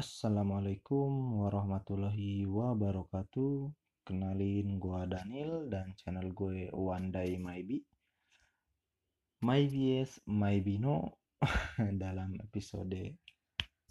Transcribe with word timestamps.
Assalamualaikum 0.00 1.44
warahmatullahi 1.44 2.48
wabarakatuh. 2.48 3.68
Kenalin 4.08 4.80
gua 4.80 5.04
Daniel 5.04 5.68
dan 5.68 5.92
channel 5.92 6.32
gue 6.32 6.72
One 6.72 7.12
Day 7.12 7.36
Maybe. 7.36 7.84
Maybe 9.44 10.00
yes, 10.00 10.16
maybe 10.24 10.80
no 10.80 11.20
dalam 12.00 12.32
episode 12.40 12.96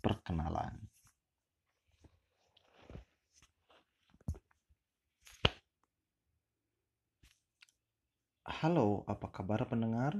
perkenalan. 0.01 0.81
Halo, 8.49 9.05
apa 9.05 9.29
kabar 9.29 9.61
pendengar? 9.69 10.17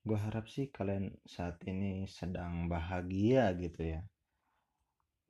Gue 0.00 0.16
harap 0.16 0.48
sih 0.48 0.72
kalian 0.72 1.12
saat 1.28 1.60
ini 1.68 2.08
sedang 2.08 2.72
bahagia 2.72 3.52
gitu 3.60 3.84
ya. 3.84 4.00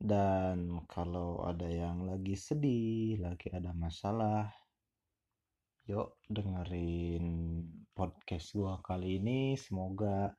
Dan 0.01 0.81
kalau 0.89 1.45
ada 1.45 1.69
yang 1.69 2.09
lagi 2.09 2.33
sedih, 2.33 3.21
lagi 3.21 3.53
ada 3.53 3.69
masalah, 3.77 4.49
yuk 5.85 6.17
dengerin 6.25 7.61
podcast 7.93 8.57
gue 8.57 8.73
kali 8.81 9.21
ini. 9.21 9.53
Semoga 9.53 10.33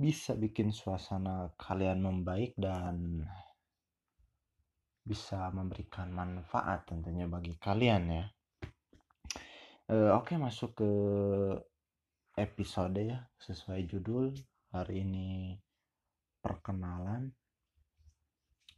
bisa 0.00 0.32
bikin 0.32 0.72
suasana 0.72 1.52
kalian 1.60 2.08
membaik 2.08 2.56
dan 2.56 3.20
bisa 5.04 5.52
memberikan 5.52 6.08
manfaat 6.08 6.88
tentunya 6.88 7.28
bagi 7.28 7.52
kalian 7.60 8.02
ya. 8.08 8.24
Uh, 9.92 10.16
Oke, 10.16 10.34
okay, 10.34 10.36
masuk 10.40 10.72
ke 10.72 10.92
episode 12.40 12.96
ya 12.96 13.28
sesuai 13.38 13.84
judul 13.86 14.32
hari 14.72 15.04
ini 15.04 15.54
perkenalan. 16.40 17.30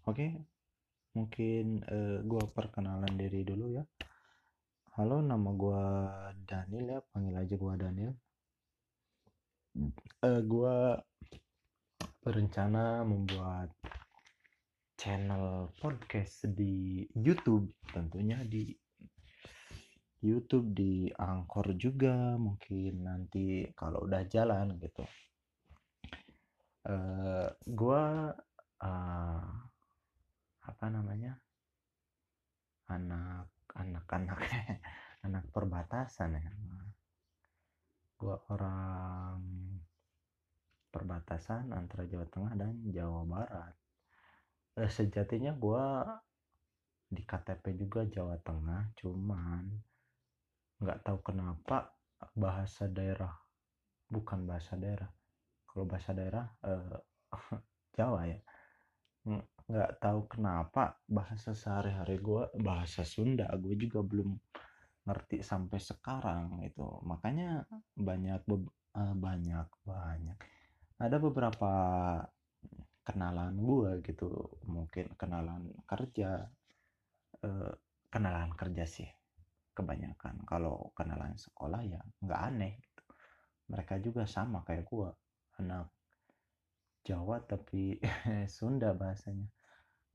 Oke, 0.08 0.24
mungkin 1.12 1.84
uh, 1.84 2.24
gua 2.24 2.48
perkenalan 2.48 3.12
diri 3.12 3.44
dulu 3.44 3.76
ya. 3.76 3.84
Halo, 4.96 5.20
nama 5.20 5.52
gua 5.52 5.84
Daniel 6.48 6.96
ya, 6.96 7.00
panggil 7.12 7.36
aja 7.36 7.54
gua 7.60 7.76
Daniel. 7.76 8.16
Uh, 10.24 10.40
gua 10.48 10.96
berencana 12.24 13.04
membuat 13.04 13.68
channel 14.96 15.76
podcast 15.76 16.48
di 16.56 17.04
YouTube 17.12 17.68
tentunya 17.92 18.40
di 18.48 18.64
YouTube 20.24 20.72
di 20.72 21.12
Angkor 21.20 21.76
juga 21.76 22.32
mungkin 22.40 23.04
nanti 23.04 23.68
kalau 23.76 24.08
udah 24.08 24.24
jalan 24.24 24.72
gitu 24.80 25.04
uh, 26.88 27.52
gua 27.68 28.32
uh, 28.80 29.67
apa 30.68 30.92
namanya 30.92 31.32
anak 32.92 33.48
anak 33.72 34.04
anak 34.12 34.40
anak 35.26 35.44
perbatasan 35.48 36.36
ya. 36.36 36.52
Gua 38.18 38.36
orang 38.52 39.40
perbatasan 40.92 41.72
antara 41.72 42.04
Jawa 42.04 42.26
Tengah 42.28 42.52
dan 42.58 42.74
Jawa 42.92 43.22
Barat. 43.24 43.74
Uh, 44.76 44.90
sejatinya 44.90 45.56
gua 45.56 46.04
di 47.08 47.24
KTP 47.24 47.64
juga 47.78 48.04
Jawa 48.04 48.36
Tengah 48.44 48.92
cuman 49.00 49.64
nggak 50.78 51.00
tahu 51.02 51.18
kenapa 51.24 51.96
bahasa 52.36 52.84
daerah 52.90 53.32
bukan 54.12 54.44
bahasa 54.44 54.76
daerah. 54.76 55.08
Kalau 55.68 55.84
bahasa 55.84 56.10
daerah 56.12 56.46
eh, 56.64 56.98
Jawa 57.96 58.28
ya 58.28 58.38
nggak 59.68 60.00
tahu 60.00 60.20
kenapa 60.32 60.96
bahasa 61.04 61.52
sehari-hari 61.52 62.16
gue 62.24 62.48
bahasa 62.56 63.04
Sunda 63.04 63.52
gue 63.60 63.76
juga 63.76 64.00
belum 64.00 64.32
ngerti 65.04 65.44
sampai 65.44 65.76
sekarang 65.76 66.64
itu 66.64 66.84
makanya 67.04 67.68
banyak 67.92 68.44
uh, 68.48 69.14
banyak 69.16 69.68
banyak. 69.84 70.38
Ada 70.98 71.16
beberapa 71.20 71.72
kenalan 73.04 73.56
gue 73.60 73.90
gitu 74.04 74.28
mungkin 74.68 75.12
kenalan 75.20 75.68
kerja 75.84 76.48
uh, 77.44 77.72
kenalan 78.08 78.52
kerja 78.56 78.84
sih 78.88 79.08
kebanyakan. 79.76 80.48
Kalau 80.48 80.96
kenalan 80.96 81.36
sekolah 81.36 81.80
ya 81.84 82.00
nggak 82.24 82.40
aneh 82.52 82.72
gitu. 82.80 83.02
mereka 83.68 84.00
juga 84.00 84.24
sama 84.24 84.64
kayak 84.64 84.88
gua 84.88 85.12
anak 85.60 85.92
Jawa 87.04 87.36
tapi 87.44 88.00
Sunda 88.56 88.96
bahasanya 88.96 89.57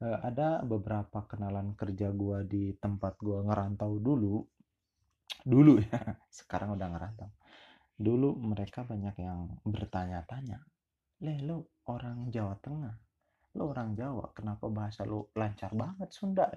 e, 0.04 0.08
ada 0.20 0.60
beberapa 0.68 1.24
kenalan 1.24 1.80
kerja 1.80 2.12
gua 2.12 2.44
di 2.44 2.76
tempat 2.76 3.16
gua 3.24 3.48
ngerantau 3.48 4.04
dulu. 4.04 4.44
Dulu 5.48 5.74
ya 5.80 6.00
sekarang 6.44 6.76
udah 6.76 6.88
ngerantau. 6.92 7.32
Dulu 7.96 8.36
mereka 8.44 8.84
banyak 8.84 9.16
yang 9.24 9.64
bertanya-tanya 9.64 10.60
leh 11.24 11.40
lu 11.40 11.64
orang 11.88 12.28
Jawa 12.28 12.60
Tengah? 12.60 12.96
Lu 13.56 13.72
orang 13.72 13.96
Jawa 13.96 14.36
kenapa 14.36 14.68
bahasa 14.68 15.08
lu 15.08 15.32
lancar 15.40 15.72
banget 15.72 16.12
Sunda? 16.12 16.52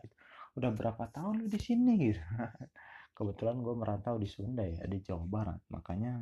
Udah 0.59 0.75
berapa 0.75 1.06
tahun 1.15 1.45
lu 1.45 1.47
di 1.47 1.61
sini 1.62 1.95
gitu. 2.03 2.19
Kebetulan 3.17 3.62
gue 3.62 3.75
merantau 3.79 4.19
di 4.19 4.27
Sunda 4.27 4.67
ya 4.67 4.83
di 4.91 4.99
Jawa 5.01 5.25
Barat. 5.25 5.61
Makanya 5.71 6.19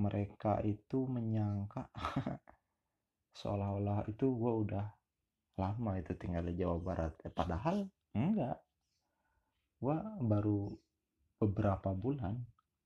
mereka 0.00 0.58
itu 0.66 1.06
menyangka 1.06 1.86
seolah-olah 3.38 4.10
itu 4.10 4.26
gue 4.26 4.52
udah 4.66 4.86
lama 5.60 6.00
itu 6.00 6.16
tinggal 6.16 6.48
di 6.48 6.56
Jawa 6.56 6.80
Barat. 6.80 7.12
Ya, 7.20 7.30
padahal 7.30 7.84
enggak. 8.16 8.56
Gue 9.76 9.96
baru 10.24 10.72
beberapa 11.36 11.92
bulan 11.92 12.40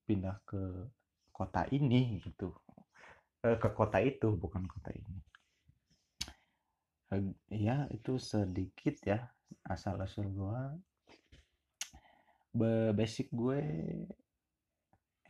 pindah 0.07 0.43
ke 0.43 0.91
kota 1.31 1.67
ini 1.71 2.19
gitu. 2.23 2.51
Eh, 3.47 3.59
ke 3.59 3.71
kota 3.71 4.03
itu 4.03 4.35
bukan 4.35 4.67
kota 4.67 4.91
ini. 4.91 5.19
Ya 7.47 7.87
itu 7.95 8.19
sedikit 8.19 8.99
ya 9.07 9.31
asal 9.71 10.03
usul 10.03 10.35
gue 10.35 10.63
basic 12.91 13.31
gue 13.31 13.63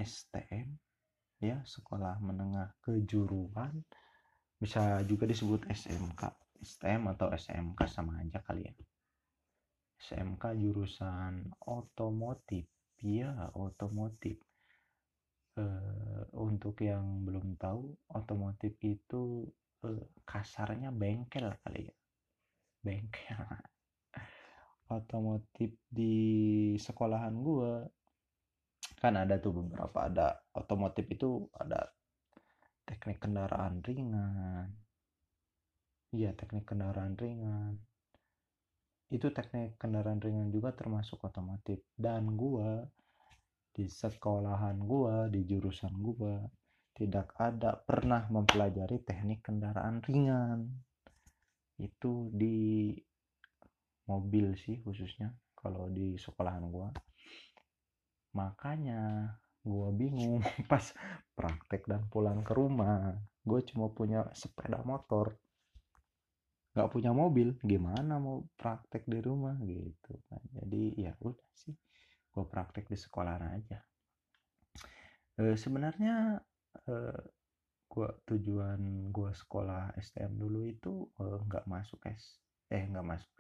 STM 0.01 0.81
ya 1.45 1.61
sekolah 1.65 2.21
menengah 2.25 2.73
kejuruan. 2.81 3.85
Bisa 4.57 5.05
juga 5.05 5.29
disebut 5.29 5.69
SMK 5.69 6.44
STM 6.61 7.11
atau 7.17 7.33
SMK 7.33 7.81
sama 7.89 8.21
aja 8.21 8.39
kali 8.45 8.69
ya? 8.69 8.75
SMK 9.99 10.55
jurusan 10.61 11.55
otomotif. 11.65 12.69
Ya 13.01 13.51
otomotif. 13.57 14.39
Uh, 15.55 16.27
untuk 16.35 16.83
yang 16.83 17.23
belum 17.23 17.55
tahu 17.55 17.95
otomotif 18.11 18.75
itu 18.83 19.47
uh, 19.87 20.05
kasarnya 20.27 20.91
bengkel 20.91 21.55
kali 21.63 21.89
ya. 21.89 21.97
Bengkel. 22.83 23.39
Otomotif 24.93 25.73
di 25.89 26.15
sekolahan 26.77 27.33
gue 27.41 27.89
kan 29.01 29.17
ada 29.17 29.41
tuh 29.41 29.65
beberapa 29.65 30.09
ada 30.09 30.45
otomotif 30.53 31.09
itu 31.09 31.49
ada 31.57 31.89
teknik 32.85 33.21
kendaraan 33.21 33.81
ringan 33.81 34.69
iya 36.15 36.31
teknik 36.39 36.71
kendaraan 36.71 37.19
ringan. 37.19 37.75
Itu 39.11 39.35
teknik 39.35 39.75
kendaraan 39.83 40.23
ringan 40.23 40.55
juga 40.55 40.71
termasuk 40.71 41.27
otomotif. 41.27 41.83
Dan 41.99 42.39
gue 42.39 42.87
di 43.75 43.91
sekolahan 43.91 44.79
gue 44.79 45.35
di 45.35 45.41
jurusan 45.43 45.95
gue 45.99 46.35
tidak 46.95 47.35
ada 47.35 47.75
pernah 47.75 48.31
mempelajari 48.31 49.03
teknik 49.03 49.43
kendaraan 49.43 49.99
ringan. 50.07 50.71
Itu 51.75 52.31
di 52.31 52.95
mobil 54.07 54.55
sih 54.55 54.79
khususnya 54.79 55.35
kalau 55.59 55.91
di 55.91 56.15
sekolahan 56.15 56.71
gua. 56.71 56.95
Makanya 58.39 59.33
gua 59.65 59.89
bingung 59.91 60.39
pas 60.71 60.85
praktek 61.35 61.89
dan 61.91 62.07
pulang 62.07 62.47
ke 62.47 62.55
rumah. 62.55 63.17
Gue 63.45 63.61
cuma 63.67 63.93
punya 63.93 64.25
sepeda 64.33 64.81
motor 64.87 65.37
nggak 66.75 66.91
punya 66.91 67.15
mobil 67.15 67.55
gimana 67.63 68.19
mau 68.19 68.43
praktek 68.59 69.07
di 69.07 69.19
rumah 69.23 69.55
gitu 69.63 70.19
kan. 70.27 70.43
Jadi 70.59 70.99
ya 70.99 71.15
udah 71.23 71.51
sih 71.55 71.75
gue 72.35 72.45
praktek 72.51 72.91
di 72.91 72.99
sekolah 72.99 73.39
aja. 73.55 73.79
E, 75.39 75.55
sebenarnya 75.55 76.43
e, 76.91 76.95
gua 77.87 78.11
tujuan 78.27 79.15
gue 79.15 79.31
sekolah 79.31 79.95
STM 79.95 80.35
dulu 80.35 80.67
itu 80.67 81.07
eh, 81.23 81.39
nggak 81.47 81.65
e, 81.65 81.71
masuk 81.71 82.01
es 82.11 82.43
eh 82.67 82.83
nggak 82.91 83.07
masuk 83.07 83.31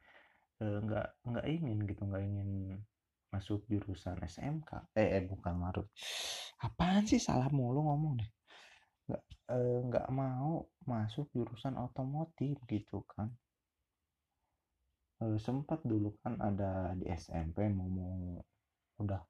nggak 0.62 1.08
uh, 1.10 1.26
nggak 1.34 1.46
ingin 1.50 1.78
gitu 1.90 2.06
nggak 2.06 2.22
ingin 2.22 2.50
masuk 3.34 3.66
jurusan 3.66 4.14
SMK 4.22 4.94
eh, 4.94 5.18
eh 5.18 5.22
bukan 5.26 5.58
marut. 5.58 5.90
Apaan 6.62 7.02
sih? 7.10 7.18
Salah 7.18 7.50
mulu 7.50 7.82
ngomong 7.82 8.22
deh 8.22 8.30
nggak 9.08 10.06
eh, 10.08 10.14
mau 10.14 10.64
masuk 10.88 11.28
jurusan 11.36 11.76
otomotif 11.76 12.56
gitu 12.68 13.04
kan. 13.04 13.28
Eh, 15.22 15.38
sempat 15.40 15.80
dulu 15.84 16.16
kan 16.24 16.40
ada 16.40 16.92
di 16.98 17.06
SMP 17.12 17.68
mau 17.68 17.88
mau 17.88 18.40
udah 19.02 19.22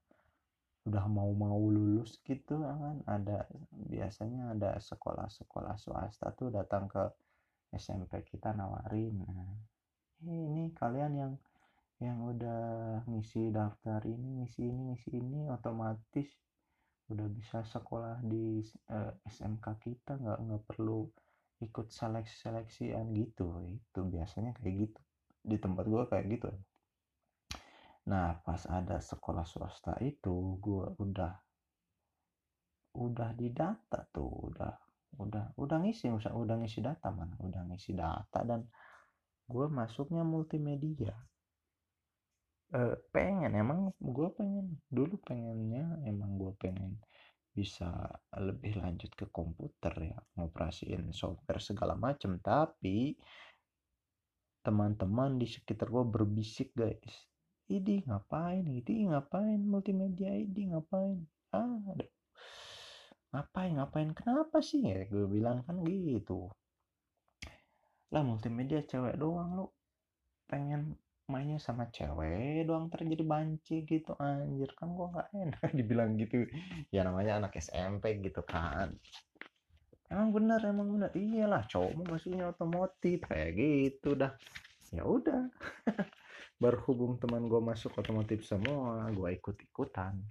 udah 0.85 1.05
mau 1.09 1.31
mau 1.35 1.59
lulus 1.67 2.21
gitu 2.23 2.63
kan. 2.63 3.03
Ada 3.07 3.49
biasanya 3.91 4.55
ada 4.55 4.71
sekolah-sekolah 4.79 5.75
swasta 5.81 6.31
tuh 6.39 6.55
datang 6.55 6.87
ke 6.87 7.05
SMP 7.75 8.23
kita 8.23 8.55
nawarin. 8.55 9.19
Nah, 9.27 9.59
ini 10.23 10.71
kalian 10.73 11.13
yang 11.19 11.33
yang 12.03 12.19
udah 12.27 12.63
ngisi 13.07 13.55
daftar 13.55 14.03
ini 14.03 14.43
ngisi 14.43 14.67
ini 14.67 14.83
ngisi 14.93 15.11
ini 15.15 15.41
otomatis 15.47 16.27
udah 17.13 17.29
bisa 17.29 17.61
sekolah 17.65 18.25
di 18.25 18.65
uh, 18.89 19.13
eh, 19.13 19.13
SMK 19.29 19.67
kita 19.81 20.17
nggak 20.17 20.39
nggak 20.41 20.63
perlu 20.65 21.05
ikut 21.61 21.93
seleksi 21.93 22.35
seleksian 22.49 23.13
gitu. 23.13 23.49
Itu 23.69 24.09
biasanya 24.09 24.57
kayak 24.57 24.89
gitu. 24.89 25.01
Di 25.45 25.57
tempat 25.61 25.85
gua 25.89 26.09
kayak 26.09 26.27
gitu. 26.33 26.51
Nah 28.09 28.37
pas 28.45 28.61
ada 28.69 29.01
sekolah 29.01 29.49
swasta 29.49 29.97
itu 30.05 30.61
gue 30.61 30.85
udah 31.01 31.33
udah 32.95 33.31
di 33.35 33.49
data 33.51 34.07
tuh 34.13 34.53
udah 34.53 34.73
udah 35.19 35.45
udah 35.57 35.77
ngisi 35.83 36.13
usah 36.13 36.37
udah 36.37 36.61
ngisi 36.61 36.85
data 36.85 37.09
mana? 37.09 37.33
Udah 37.41 37.65
ngisi 37.65 37.97
data 37.97 38.45
dan 38.45 38.69
gue 39.49 39.67
masuknya 39.69 40.21
multimedia 40.25 41.13
e, 42.75 42.81
pengen 43.15 43.55
emang 43.55 43.95
gue 44.03 44.29
pengen. 44.35 44.83
Dulu 44.91 45.15
pengennya 45.23 46.03
emang 46.03 46.35
gue 46.35 46.53
pengen 46.59 46.99
bisa 47.55 48.11
lebih 48.35 48.83
lanjut 48.83 49.15
ke 49.15 49.31
komputer 49.31 49.95
ya 50.11 50.19
ngoperasiin 50.35 51.15
software 51.15 51.63
segala 51.63 51.95
macem. 51.95 52.43
Tapi 52.43 53.15
teman-teman 54.67 55.39
di 55.39 55.47
sekitar 55.47 55.87
gue 55.93 56.03
berbisik 56.03 56.75
guys 56.75 57.31
ini 57.73 58.05
ngapain 58.05 58.65
ini 58.69 59.09
ngapain 59.09 59.61
multimedia? 59.65 60.37
Ini 60.37 60.77
ngapain? 60.77 61.25
Ah 61.57 61.81
ada. 61.89 62.07
Ngapain 63.33 63.73
ngapain? 63.81 64.11
Kenapa 64.13 64.61
sih? 64.61 64.85
Ya 64.85 65.09
gue 65.09 65.25
bilang 65.25 65.65
kan 65.65 65.81
gitu. 65.81 66.53
Lah 68.13 68.21
multimedia 68.21 68.85
cewek 68.85 69.17
doang 69.17 69.57
lu. 69.57 69.67
Pengen 70.45 71.01
mainnya 71.31 71.57
sama 71.57 71.89
cewek 71.89 72.69
doang 72.69 72.93
terjadi 72.93 73.25
banci 73.25 73.85
gitu 73.89 74.13
anjir. 74.21 74.71
Kan 74.77 74.97
gua 74.97 75.11
nggak 75.13 75.29
enak 75.35 75.71
dibilang 75.79 76.17
gitu. 76.21 76.49
Ya 76.93 77.05
namanya 77.05 77.41
anak 77.41 77.57
SMP 77.59 78.21
gitu 78.21 78.45
kan. 78.45 78.93
Emang 80.09 80.31
bener 80.31 80.61
emang 80.65 80.89
bener. 80.95 81.11
Iyalah 81.17 81.65
cowok 81.67 81.93
mau 81.97 82.07
masuknya 82.15 82.53
otomotif 82.53 83.25
kayak 83.27 83.51
gitu 83.57 84.17
dah. 84.17 84.33
Ya 84.93 85.03
udah. 85.05 85.49
Berhubung 86.63 87.19
teman 87.19 87.51
gue 87.51 87.61
masuk 87.61 87.99
otomotif 87.99 88.47
semua 88.47 89.11
gue 89.11 89.29
ikut 89.35 89.57
ikutan 89.59 90.23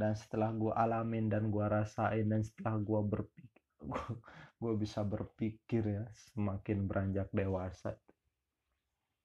dan 0.00 0.16
setelah 0.16 0.48
gue 0.54 0.72
alamin 0.72 1.28
dan 1.28 1.52
gue 1.52 1.60
rasain 1.60 2.24
dan 2.24 2.40
setelah 2.40 2.80
gue 2.80 3.00
berpikir 3.04 3.60
gue 4.60 4.72
bisa 4.76 5.00
berpikir 5.04 5.82
ya 5.84 6.04
semakin 6.32 6.88
beranjak 6.88 7.28
dewasa 7.32 7.96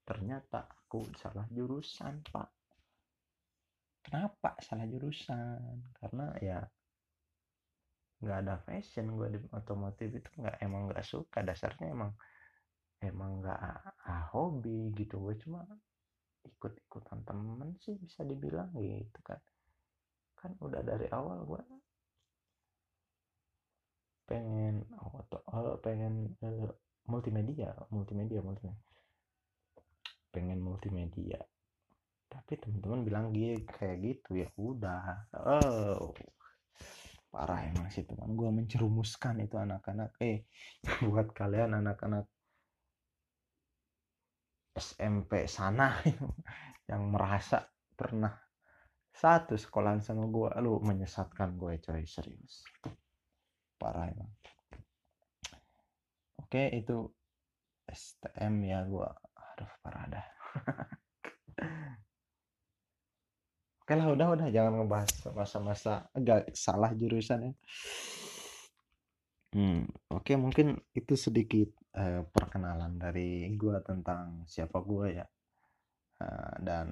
ternyata 0.06 0.70
aku 0.70 1.02
salah 1.18 1.44
jurusan 1.50 2.22
pak. 2.30 2.50
Kenapa 4.06 4.54
salah 4.62 4.86
jurusan? 4.86 5.82
Karena 5.98 6.30
ya 6.40 6.62
nggak 8.22 8.38
ada 8.46 8.56
fashion 8.64 9.18
gue 9.18 9.28
di 9.36 9.40
otomotif 9.52 10.14
itu 10.14 10.30
nggak 10.38 10.62
emang 10.62 10.94
nggak 10.94 11.04
suka. 11.04 11.42
Dasarnya 11.42 11.90
emang 11.90 12.14
emang 13.02 13.42
nggak 13.42 13.60
ah, 14.06 14.30
hobi 14.30 14.94
gitu. 14.94 15.18
Gue 15.18 15.36
cuma 15.42 15.66
ikut-ikutan 16.46 17.26
temen 17.26 17.74
sih 17.82 17.98
bisa 17.98 18.22
dibilang 18.22 18.70
gitu 18.78 19.20
kan. 19.26 19.42
Kan 20.38 20.54
udah 20.62 20.86
dari 20.86 21.10
awal 21.10 21.42
gue 21.50 21.64
pengen 24.26 24.82
oh, 24.98 25.78
pengen 25.86 26.34
uh, 26.42 26.70
multimedia 27.06 27.70
multimedia 27.94 28.42
multimedia 28.42 28.95
pengen 30.36 30.60
multimedia. 30.60 31.40
Tapi 32.28 32.60
teman-teman 32.60 33.08
bilang 33.08 33.26
gitu 33.32 33.64
kayak 33.72 33.98
gitu 34.04 34.44
ya 34.44 34.52
udah. 34.60 35.32
Oh. 35.40 36.12
Parah 37.32 37.64
emang 37.64 37.88
sih 37.88 38.04
teman 38.04 38.36
gue 38.36 38.50
mencerumuskan 38.52 39.40
itu 39.40 39.56
anak-anak. 39.56 40.20
Eh 40.20 40.44
buat 41.08 41.32
kalian 41.32 41.80
anak-anak 41.80 42.28
SMP 44.76 45.48
sana 45.48 45.96
yang 46.92 47.08
merasa 47.08 47.64
pernah 47.96 48.36
satu 49.16 49.56
sekolahan 49.56 50.04
sama 50.04 50.28
gue 50.28 50.52
lu 50.60 50.84
menyesatkan 50.84 51.56
gue 51.56 51.80
coy 51.80 52.04
serius. 52.04 52.68
Parah 53.80 54.12
emang. 54.12 54.32
Oke 56.44 56.68
itu 56.76 57.08
STM 57.88 58.68
ya 58.68 58.84
gue 58.84 59.08
aduh 59.56 59.72
parah 59.80 60.06
dah 60.12 60.28
oke 63.88 63.94
lah 63.96 64.12
udah 64.12 64.28
udah 64.36 64.48
jangan 64.52 64.84
ngebahas 64.84 65.32
masa-masa 65.32 66.12
agak 66.12 66.52
salah 66.52 66.92
jurusan 66.92 67.48
ya 67.48 67.54
Hmm, 69.56 69.88
oke 70.12 70.36
mungkin 70.36 70.76
itu 70.92 71.16
sedikit 71.16 71.72
uh, 71.96 72.28
perkenalan 72.28 73.00
dari 73.00 73.48
gue 73.56 73.80
tentang 73.88 74.44
siapa 74.44 74.84
gue 74.84 75.16
ya. 75.16 75.24
Uh, 76.20 76.56
dan 76.60 76.92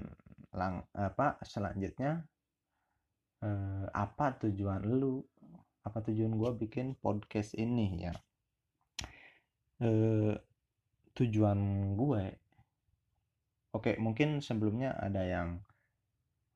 lang 0.55 0.87
apa 0.95 1.43
selanjutnya 1.43 2.23
uh, 3.43 3.83
apa 3.91 4.39
tujuan 4.47 4.79
lu? 4.79 5.19
Apa 5.83 6.07
tujuan 6.07 6.39
gue 6.39 6.51
bikin 6.63 6.95
podcast 7.03 7.51
ini 7.59 8.07
ya? 8.07 8.15
Uh, 9.83 10.31
tujuan 11.19 11.59
gue 11.99 12.23
Oke, 13.73 13.97
mungkin 13.97 14.39
sebelumnya 14.39 14.93
ada 14.95 15.25
yang 15.25 15.59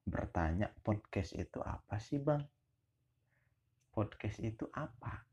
bertanya 0.05 0.69
podcast 0.85 1.33
itu 1.33 1.59
apa 1.65 1.97
sih, 1.97 2.21
Bang? 2.21 2.45
Podcast 3.91 4.37
itu 4.39 4.69
apa? 4.71 5.27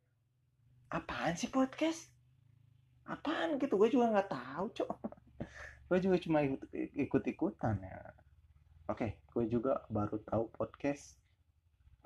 apaan 0.95 1.35
sih 1.35 1.51
podcast? 1.51 2.07
Apaan? 3.11 3.59
gitu 3.59 3.75
gue 3.75 3.91
juga 3.91 4.15
nggak 4.15 4.31
tahu 4.31 4.65
cok. 4.71 4.91
Gue 5.91 5.99
juga 6.01 6.17
cuma 6.17 6.41
ikut 6.41 6.65
ikut 6.97 7.23
ikutan 7.29 7.77
ya. 7.77 8.01
Oke 8.89 9.21
gue 9.37 9.45
juga 9.51 9.85
baru 9.93 10.17
tahu 10.25 10.49
podcast 10.49 11.21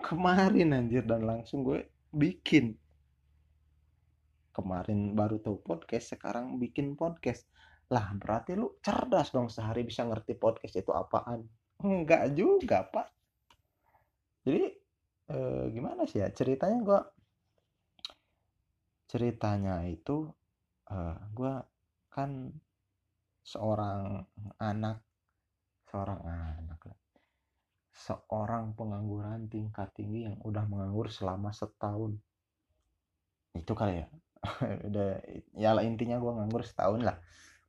kemarin 0.03 0.75
anjir 0.75 1.07
dan 1.07 1.23
langsung 1.23 1.63
gue 1.63 1.87
bikin. 2.11 2.75
Kemarin 4.51 5.15
baru 5.15 5.39
tahu 5.39 5.63
podcast 5.63 6.19
sekarang 6.19 6.59
bikin 6.59 6.99
podcast 6.99 7.47
lah 7.89 8.13
berarti 8.21 8.53
lu 8.53 8.77
cerdas 8.85 9.33
dong 9.33 9.49
sehari 9.49 9.81
bisa 9.81 10.05
ngerti 10.05 10.37
podcast 10.37 10.77
itu 10.77 10.93
apaan? 10.93 11.41
Enggak 11.81 12.37
juga 12.37 12.85
pak. 12.85 13.09
Jadi 14.45 14.65
eh, 15.33 15.65
gimana 15.73 16.05
sih 16.05 16.21
ya 16.21 16.29
ceritanya 16.29 16.79
gue 16.85 17.01
ceritanya 19.09 19.89
itu 19.89 20.29
eh, 20.93 21.17
gue 21.33 21.55
kan 22.13 22.53
seorang 23.41 24.21
anak 24.61 25.01
seorang 25.89 26.21
anak 26.29 26.81
seorang 27.99 28.77
pengangguran 28.77 29.49
tingkat 29.49 29.91
tinggi 29.97 30.29
yang 30.29 30.37
udah 30.45 30.69
menganggur 30.69 31.09
selama 31.09 31.57
setahun. 31.57 32.21
Itu 33.57 33.73
kali 33.73 34.05
ya. 34.05 34.07
Ya 35.59 35.75
lah 35.75 35.83
intinya 35.83 36.21
gue 36.23 36.31
nganggur 36.31 36.63
setahun 36.63 37.03
lah 37.03 37.19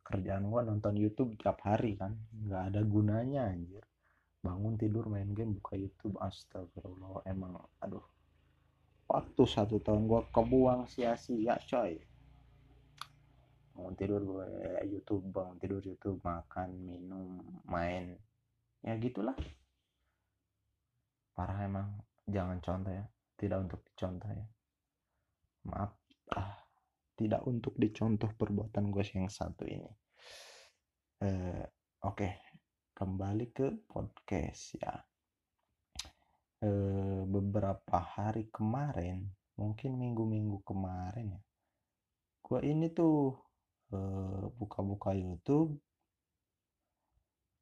kerjaan 0.09 0.49
gue 0.49 0.61
nonton 0.65 0.97
YouTube 0.97 1.37
tiap 1.37 1.61
hari 1.61 1.93
kan. 1.93 2.17
Nggak 2.33 2.63
ada 2.73 2.81
gunanya 2.81 3.45
anjir. 3.45 3.85
Bangun 4.41 4.73
tidur 4.73 5.05
main 5.05 5.29
game 5.37 5.61
buka 5.61 5.77
YouTube. 5.77 6.17
Astagfirullah 6.17 7.21
emang 7.29 7.61
aduh. 7.77 8.01
Waktu 9.05 9.43
satu 9.45 9.77
tahun 9.77 10.09
gue 10.09 10.21
kebuang 10.33 10.89
sia-sia 10.89 11.61
coy. 11.69 12.01
Bangun 13.77 13.93
tidur 13.93 14.21
gue 14.25 14.49
YouTube 14.89 15.29
bangun 15.29 15.57
tidur 15.61 15.81
YouTube. 15.85 16.17
Makan 16.25 16.69
minum 16.81 17.37
main. 17.69 18.17
Ya 18.81 18.97
gitulah. 18.97 19.37
Parah 21.37 21.61
emang. 21.61 22.01
Jangan 22.25 22.57
contoh 22.65 22.93
ya. 22.93 23.05
Tidak 23.37 23.57
untuk 23.61 23.85
dicontoh 23.85 24.29
ya. 24.29 24.45
Maaf. 25.69 25.93
Ah 26.33 26.58
tidak 27.19 27.43
untuk 27.43 27.75
dicontoh 27.75 28.31
perbuatan 28.31 28.87
gue 28.87 29.03
yang 29.11 29.27
satu 29.27 29.67
ini 29.67 29.91
eh, 31.27 31.67
oke 32.07 32.15
okay. 32.15 32.39
kembali 32.95 33.51
ke 33.51 33.83
podcast 33.91 34.79
ya 34.79 34.95
Eh, 36.59 37.23
beberapa 37.23 38.03
hari 38.03 38.51
kemarin 38.51 39.31
mungkin 39.55 39.95
minggu-minggu 39.95 40.59
kemarin 40.67 41.39
ya 41.39 41.41
gue 42.43 42.59
ini 42.67 42.91
tuh 42.91 43.31
eh, 43.95 44.43
buka-buka 44.59 45.15
YouTube 45.15 45.79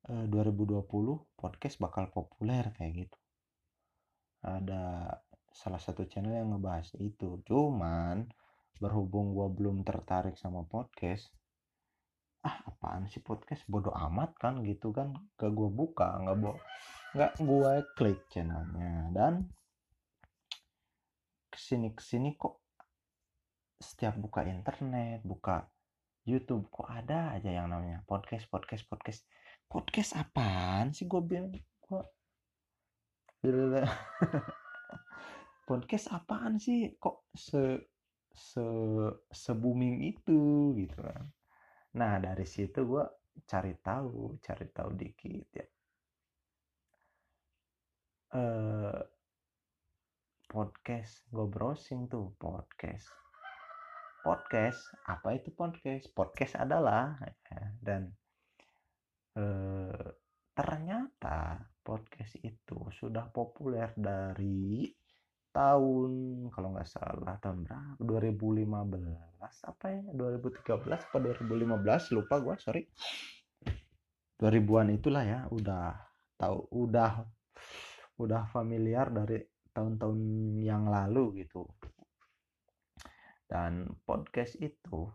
eh, 0.10 0.26
2020 0.34 0.82
podcast 1.38 1.78
bakal 1.78 2.10
populer 2.10 2.74
kayak 2.74 3.06
gitu 3.06 3.18
ada 4.42 5.14
salah 5.54 5.78
satu 5.78 6.10
channel 6.10 6.34
yang 6.34 6.58
ngebahas 6.58 6.90
itu 6.98 7.38
cuman 7.46 8.26
berhubung 8.80 9.34
gue 9.34 9.48
belum 9.54 9.82
tertarik 9.84 10.38
sama 10.40 10.64
podcast 10.66 11.30
ah 12.48 12.64
apaan 12.64 13.12
sih 13.12 13.20
podcast? 13.20 13.68
Bodoh 13.68 13.92
amat 13.92 14.40
kan 14.40 14.64
gitu 14.64 14.96
kan. 14.96 15.12
Ke 15.36 15.52
gue 15.52 15.68
buka 15.68 16.16
nggak 16.24 16.38
bo 16.40 16.56
nggak 17.12 17.34
gue 17.44 17.72
klik 18.00 18.20
channelnya. 18.32 19.12
Dan 19.12 19.52
ke 21.52 21.58
sini 21.60 21.92
ke 21.92 22.00
sini 22.00 22.40
kok 22.40 22.64
setiap 23.78 24.18
buka 24.18 24.42
internet 24.48 25.22
buka 25.22 25.70
YouTube 26.26 26.68
kok 26.74 26.90
ada 26.90 27.38
aja 27.38 27.52
yang 27.52 27.68
namanya 27.68 28.04
podcast 28.08 28.48
podcast 28.48 28.88
podcast. 28.88 29.28
Podcast 29.68 30.16
apaan 30.16 30.96
sih 30.96 31.04
gue 31.04 31.20
bilang 31.20 31.52
gue 31.52 32.02
podcast 35.68 36.16
apaan 36.16 36.56
sih? 36.56 36.96
Kok 36.96 37.28
se 37.36 37.76
se 38.38 38.62
se 39.34 39.52
booming 39.58 40.06
itu 40.06 40.72
gitu 40.78 40.98
kan. 41.02 41.26
Nah 41.98 42.22
dari 42.22 42.46
situ 42.46 42.86
gue 42.86 43.06
cari 43.50 43.74
tahu 43.82 44.38
cari 44.46 44.66
tahu 44.70 44.90
dikit 44.94 45.48
ya. 45.58 45.68
Eh 48.38 49.02
podcast 50.48 51.28
gue 51.28 51.48
browsing 51.50 52.08
tuh 52.08 52.32
podcast. 52.40 53.10
Podcast 54.24 54.82
apa 55.10 55.36
itu 55.36 55.52
podcast? 55.52 56.08
Podcast 56.16 56.54
adalah 56.62 57.20
ya, 57.22 57.62
dan 57.84 58.14
eh, 59.36 60.08
ternyata 60.58 61.62
podcast 61.84 62.36
itu 62.42 62.90
sudah 62.90 63.30
populer 63.30 63.94
dari 63.94 64.90
tahun 65.58 66.12
kalau 66.54 66.78
nggak 66.78 66.86
salah 66.86 67.42
tahun 67.42 67.66
berapa? 67.66 67.98
2015 67.98 68.70
apa 69.42 69.86
ya? 69.90 70.02
2013 70.14 70.86
atau 70.86 71.18
2015 71.18 72.14
lupa 72.14 72.36
gue 72.38 72.56
sorry. 72.62 72.84
2000-an 74.38 74.94
itulah 74.94 75.26
ya 75.26 75.40
udah 75.50 75.98
tahu 76.38 76.62
udah 76.78 77.26
udah 78.22 78.46
familiar 78.54 79.10
dari 79.10 79.42
tahun-tahun 79.74 80.20
yang 80.62 80.86
lalu 80.94 81.42
gitu. 81.42 81.66
Dan 83.50 83.90
podcast 84.06 84.62
itu 84.62 85.10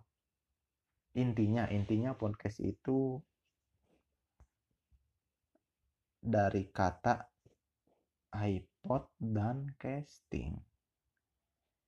intinya 1.14 1.70
intinya 1.70 2.18
podcast 2.18 2.58
itu 2.58 3.14
dari 6.18 6.66
kata 6.66 7.30
iPod 8.82 9.06
dan 9.22 9.70
casting. 9.78 10.58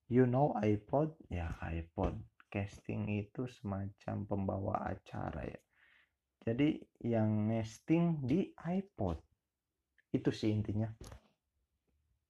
You 0.07 0.23
know 0.23 0.55
iPod? 0.63 1.11
Ya 1.27 1.51
iPod. 1.59 2.15
Casting 2.47 3.11
itu 3.19 3.51
semacam 3.51 4.23
pembawa 4.23 4.95
acara 4.95 5.43
ya. 5.43 5.59
Jadi 6.47 6.79
yang 7.03 7.51
nesting 7.51 8.23
di 8.23 8.47
iPod. 8.55 9.19
Itu 10.07 10.31
sih 10.31 10.55
intinya. 10.55 10.87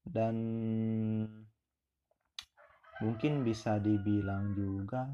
Dan 0.01 0.35
mungkin 3.05 3.45
bisa 3.45 3.77
dibilang 3.77 4.57
juga 4.57 5.05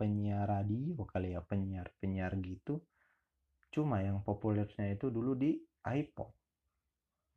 penyiar 0.00 0.48
radio 0.48 0.96
kali 1.04 1.36
ya, 1.36 1.44
penyiar-penyiar 1.44 2.40
gitu. 2.40 2.80
Cuma 3.68 4.00
yang 4.00 4.24
populernya 4.24 4.96
itu 4.96 5.12
dulu 5.12 5.36
di 5.36 5.60
iPod 5.84 6.41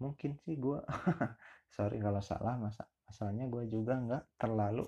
mungkin 0.02 0.36
sih 0.44 0.60
gue 0.60 0.80
sorry 1.76 2.04
kalau 2.04 2.20
salah 2.20 2.60
masa 2.60 2.84
masalahnya 3.08 3.48
gue 3.48 3.64
juga 3.72 3.96
nggak 3.96 4.24
terlalu 4.42 4.86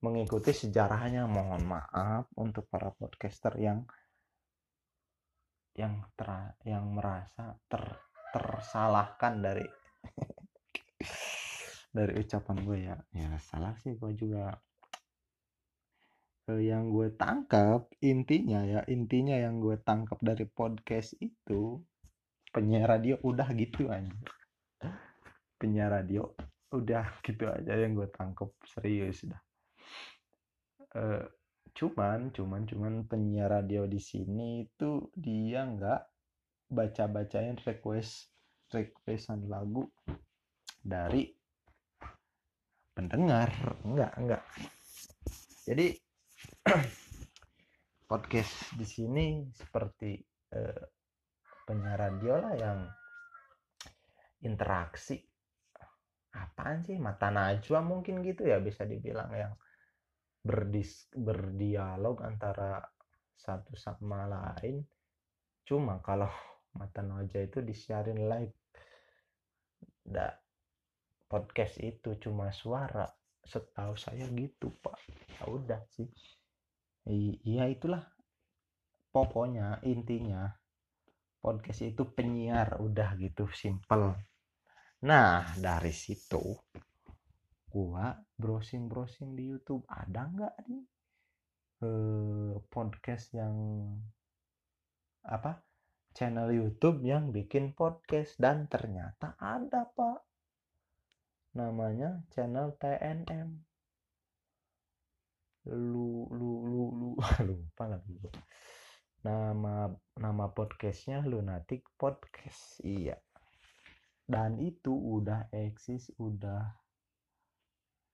mengikuti 0.00 0.50
sejarahnya. 0.52 1.28
Mohon 1.28 1.78
maaf 1.78 2.24
untuk 2.36 2.66
para 2.68 2.90
podcaster 2.92 3.54
yang 3.60 3.84
yang 5.78 6.02
ter 6.18 6.58
yang 6.66 6.90
merasa 6.92 7.56
ter 7.70 7.84
tersalahkan 8.34 9.38
dari 9.38 9.64
dari 11.96 12.12
ucapan 12.20 12.56
gue 12.64 12.78
ya. 12.90 12.96
Ya 13.14 13.30
salah 13.38 13.76
sih 13.80 13.94
gue 13.96 14.12
juga. 14.16 14.56
Yang 16.50 16.84
gue 16.90 17.08
tangkap 17.14 17.86
intinya 18.02 18.66
ya 18.66 18.82
intinya 18.90 19.38
yang 19.38 19.62
gue 19.62 19.78
tangkap 19.86 20.18
dari 20.18 20.50
podcast 20.50 21.14
itu 21.22 21.78
penyiar 22.50 22.98
radio 22.98 23.22
udah 23.22 23.46
gitu 23.54 23.86
aja 23.86 24.10
penyiar 25.60 25.92
radio 25.92 26.24
udah 26.72 27.06
gitu 27.26 27.44
aja 27.44 27.76
yang 27.76 27.92
gue 27.92 28.08
tangkep 28.08 28.48
serius 28.64 29.28
dah. 29.28 29.42
Uh, 30.90 31.22
cuman 31.70 32.34
cuman 32.34 32.66
cuman 32.66 32.94
penyiar 33.06 33.52
radio 33.52 33.86
di 33.86 34.02
sini 34.02 34.66
itu 34.66 35.06
dia 35.14 35.62
nggak 35.62 36.02
baca 36.66 37.04
bacain 37.06 37.54
request 37.62 38.34
requestan 38.74 39.46
lagu 39.46 39.86
dari 40.82 41.30
pendengar 42.90 43.54
enggak 43.86 44.12
enggak 44.18 44.42
jadi 45.62 45.94
podcast 48.10 48.74
di 48.74 48.86
sini 48.86 49.46
seperti 49.54 50.18
uh, 50.58 50.84
penyiar 51.70 51.98
radio 52.02 52.34
lah 52.34 52.54
yang 52.58 52.80
interaksi 54.42 55.29
apaan 56.34 56.86
sih? 56.86 56.96
Mata 56.98 57.28
najwa 57.30 57.82
mungkin 57.82 58.22
gitu 58.22 58.46
ya 58.46 58.62
bisa 58.62 58.86
dibilang 58.86 59.30
yang 59.34 59.54
berdis 60.40 61.10
berdialog 61.12 62.22
antara 62.22 62.80
satu 63.34 63.74
sama 63.74 64.26
lain. 64.30 64.82
Cuma 65.66 65.98
kalau 66.00 66.30
mata 66.78 67.02
najwa 67.02 67.40
itu 67.42 67.58
disiarin 67.62 68.28
live. 68.30 68.54
Da 70.00 70.30
podcast 71.30 71.78
itu 71.82 72.18
cuma 72.18 72.50
suara. 72.54 73.06
Setahu 73.40 73.96
saya 73.96 74.28
gitu 74.30 74.70
pak. 74.84 75.00
Ya 75.40 75.44
udah 75.48 75.80
sih. 75.90 76.06
Iya 77.42 77.66
itulah 77.72 78.04
pokoknya 79.10 79.82
intinya. 79.88 80.52
Podcast 81.40 81.80
itu 81.88 82.04
penyiar 82.04 82.76
udah 82.84 83.16
gitu 83.16 83.48
simple 83.56 84.29
Nah, 85.00 85.56
dari 85.56 85.96
situ 85.96 86.60
gua 87.72 88.12
browsing-browsing 88.36 89.32
di 89.32 89.48
YouTube 89.48 89.88
ada 89.88 90.28
nggak 90.28 90.54
nih 90.68 90.84
eh, 91.88 92.52
podcast 92.68 93.32
yang 93.32 93.56
apa 95.24 95.64
channel 96.12 96.52
YouTube 96.52 97.00
yang 97.00 97.32
bikin 97.32 97.72
podcast? 97.72 98.36
Dan 98.36 98.68
ternyata 98.68 99.40
ada 99.40 99.88
pak. 99.88 100.20
Namanya 101.56 102.20
channel 102.28 102.76
TNM 102.76 103.56
lu 105.64 106.28
lu 106.28 106.50
lu 106.68 106.82
lu 106.92 107.08
lupa 107.48 107.84
lagi 107.88 108.16
nama 109.24 109.88
nama 110.20 110.44
podcastnya 110.52 111.24
lunatic 111.24 111.88
podcast. 111.96 112.84
Iya 112.84 113.16
dan 114.30 114.62
itu 114.62 114.94
udah 114.94 115.50
eksis 115.50 116.14
udah 116.22 116.62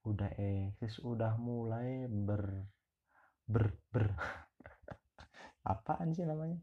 udah 0.09 0.31
eksis 0.41 0.97
udah 1.05 1.37
mulai 1.37 2.09
ber 2.09 2.65
ber 3.45 3.69
ber 3.93 4.17
apaan 5.73 6.17
sih 6.17 6.25
namanya? 6.25 6.57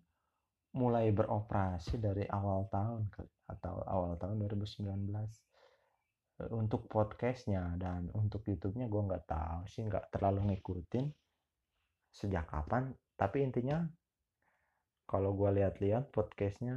Mulai 0.74 1.14
beroperasi 1.14 2.02
dari 2.02 2.26
awal 2.26 2.66
tahun 2.74 3.06
atau 3.46 3.86
awal 3.86 4.18
tahun 4.18 4.42
2019 4.42 4.90
eh, 6.42 6.50
untuk 6.50 6.90
podcastnya. 6.90 7.78
Dan 7.78 8.10
untuk 8.18 8.42
YouTube-nya 8.50 8.90
gue 8.90 9.02
nggak 9.06 9.26
tahu 9.30 9.60
sih 9.70 9.86
nggak 9.86 10.10
terlalu 10.10 10.50
ngikutin 10.50 11.06
sejak 12.10 12.50
kapan. 12.50 12.90
Tapi 13.14 13.46
intinya 13.46 13.86
kalau 15.04 15.36
gue 15.36 15.50
lihat-lihat 15.62 16.10
podcastnya 16.10 16.76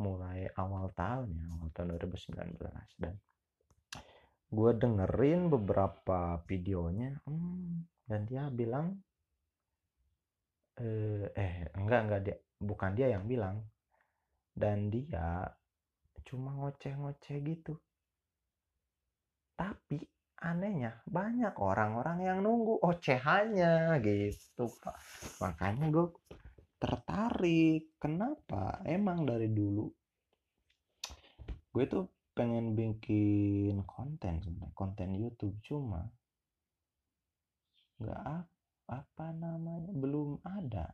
mulai 0.00 0.48
awal 0.56 0.90
tahun 0.96 1.32
ya 1.36 1.44
awal 1.54 1.68
tahun 1.76 1.96
2019 2.00 2.56
dan 3.00 3.14
gue 4.46 4.70
dengerin 4.78 5.52
beberapa 5.52 6.40
videonya 6.46 7.20
hmm, 7.26 8.06
dan 8.08 8.20
dia 8.24 8.48
bilang 8.48 8.96
eh, 10.80 11.26
eh 11.34 11.54
enggak 11.74 12.00
enggak 12.06 12.22
dia 12.24 12.36
bukan 12.60 12.96
dia 12.96 13.12
yang 13.12 13.24
bilang. 13.28 13.60
Dan 14.56 14.88
dia 14.88 15.44
cuma 16.24 16.56
ngoceh-ngoceh 16.56 17.36
gitu. 17.44 17.76
Tapi 19.56 20.00
anehnya 20.40 21.00
banyak 21.08 21.52
orang-orang 21.60 22.24
yang 22.24 22.38
nunggu 22.40 22.80
ocehannya 22.80 24.00
gitu 24.00 24.68
pak. 24.80 24.96
Makanya 25.44 25.92
gue 25.92 26.06
tertarik. 26.76 27.96
Kenapa? 27.96 28.80
Emang 28.84 29.24
dari 29.24 29.48
dulu 29.50 29.88
gue 31.76 31.84
tuh 31.84 32.08
pengen 32.32 32.72
bikin 32.72 33.84
konten 33.84 34.40
konten 34.72 35.12
YouTube. 35.12 35.56
Cuma 35.60 36.08
nggak 38.00 38.48
apa 38.88 39.26
namanya 39.36 39.92
belum 39.92 40.40
ada. 40.44 40.92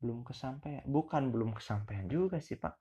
Belum 0.00 0.24
kesampaian 0.24 0.84
bukan 0.88 1.32
belum 1.32 1.56
kesampaian 1.56 2.08
juga 2.08 2.40
sih 2.40 2.56
pak. 2.56 2.76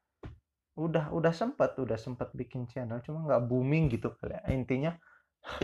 Udah 0.79 1.11
udah 1.11 1.31
sempat 1.35 1.75
udah 1.75 1.99
sempat 1.99 2.31
bikin 2.35 2.67
channel 2.71 3.03
cuma 3.03 3.27
nggak 3.27 3.47
booming 3.47 3.91
gitu 3.91 4.15
kali 4.15 4.39
ya. 4.39 4.41
intinya 4.55 4.91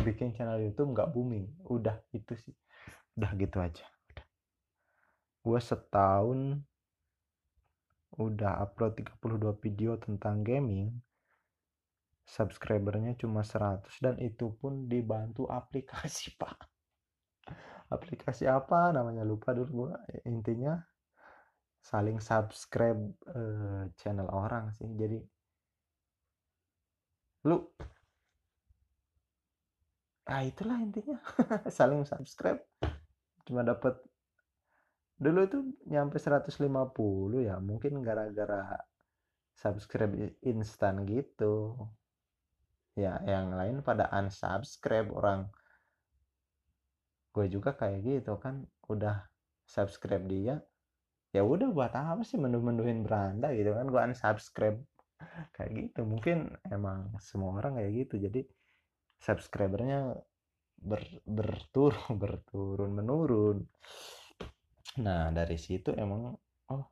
bikin 0.03 0.35
channel 0.35 0.59
YouTube 0.59 0.91
nggak 0.91 1.11
booming. 1.15 1.55
Udah 1.67 2.03
itu 2.11 2.35
sih. 2.35 2.55
Udah 3.15 3.31
gitu 3.39 3.63
aja 3.63 3.94
gue 5.45 5.59
setahun 5.61 6.57
udah 8.17 8.65
upload 8.65 8.97
32 9.21 9.61
video 9.61 9.93
tentang 10.01 10.41
gaming. 10.41 10.89
Subscribernya 12.25 13.13
cuma 13.21 13.45
100 13.45 13.85
dan 14.01 14.17
itu 14.17 14.49
pun 14.57 14.89
dibantu 14.89 15.45
aplikasi 15.45 16.33
pak. 16.41 16.57
Aplikasi 17.93 18.49
apa? 18.49 18.89
Namanya 18.89 19.21
lupa 19.21 19.53
dulu 19.53 19.85
gue 19.85 19.93
intinya 20.25 20.81
saling 21.85 22.17
subscribe 22.17 22.97
uh, 23.29 23.85
channel 24.01 24.25
orang 24.33 24.73
sih. 24.73 24.89
Jadi 24.97 25.21
lu 27.45 27.61
ah 30.25 30.41
itulah 30.41 30.81
intinya. 30.81 31.21
Saling 31.77 32.01
subscribe 32.09 32.57
cuma 33.45 33.61
dapat 33.61 33.93
dulu 35.15 35.39
itu 35.47 35.59
nyampe 35.87 36.19
150 36.19 36.51
ya 37.47 37.55
mungkin 37.63 38.03
gara-gara 38.03 38.83
subscribe 39.55 40.35
instan 40.43 41.07
gitu. 41.07 41.75
Ya 42.95 43.19
yang 43.27 43.55
lain 43.55 43.83
pada 43.83 44.11
unsubscribe 44.11 45.11
orang. 45.11 45.47
Gue 47.31 47.47
juga 47.51 47.75
kayak 47.75 47.99
gitu 48.03 48.39
kan 48.39 48.63
udah 48.87 49.27
subscribe 49.67 50.23
dia 50.27 50.61
ya 51.35 51.43
udah 51.43 51.67
buat 51.75 51.91
apa 51.91 52.23
sih 52.23 52.39
menu-menuin 52.39 53.03
beranda 53.03 53.51
gitu 53.51 53.75
kan 53.75 53.91
gua 53.91 54.07
unsubscribe. 54.07 54.79
Kayak 55.51 55.71
gitu 55.75 56.07
mungkin 56.07 56.55
emang 56.71 57.11
semua 57.19 57.59
orang 57.59 57.75
kayak 57.75 58.07
gitu. 58.07 58.15
Jadi 58.23 58.47
subscribernya 59.19 60.15
ber, 60.79 61.03
berturun 61.27 62.15
berturun 62.23 62.91
menurun 62.95 63.57
nah 64.95 65.27
dari 65.27 65.59
situ 65.59 65.91
emang 65.91 66.31
oh 66.71 66.85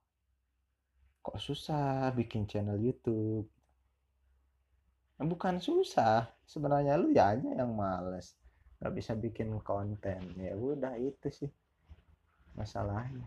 kok 1.24 1.40
susah 1.40 2.12
bikin 2.12 2.44
channel 2.44 2.76
YouTube? 2.76 3.48
Bukan 5.24 5.64
susah 5.64 6.28
sebenarnya 6.44 7.00
lu 7.00 7.16
ya 7.16 7.32
aja 7.32 7.48
yang 7.56 7.72
males 7.72 8.36
nggak 8.84 8.94
bisa 9.00 9.16
bikin 9.16 9.56
konten. 9.64 10.36
Ya 10.36 10.52
udah 10.60 11.00
itu 11.00 11.32
sih 11.32 11.52
masalahnya. 12.60 13.24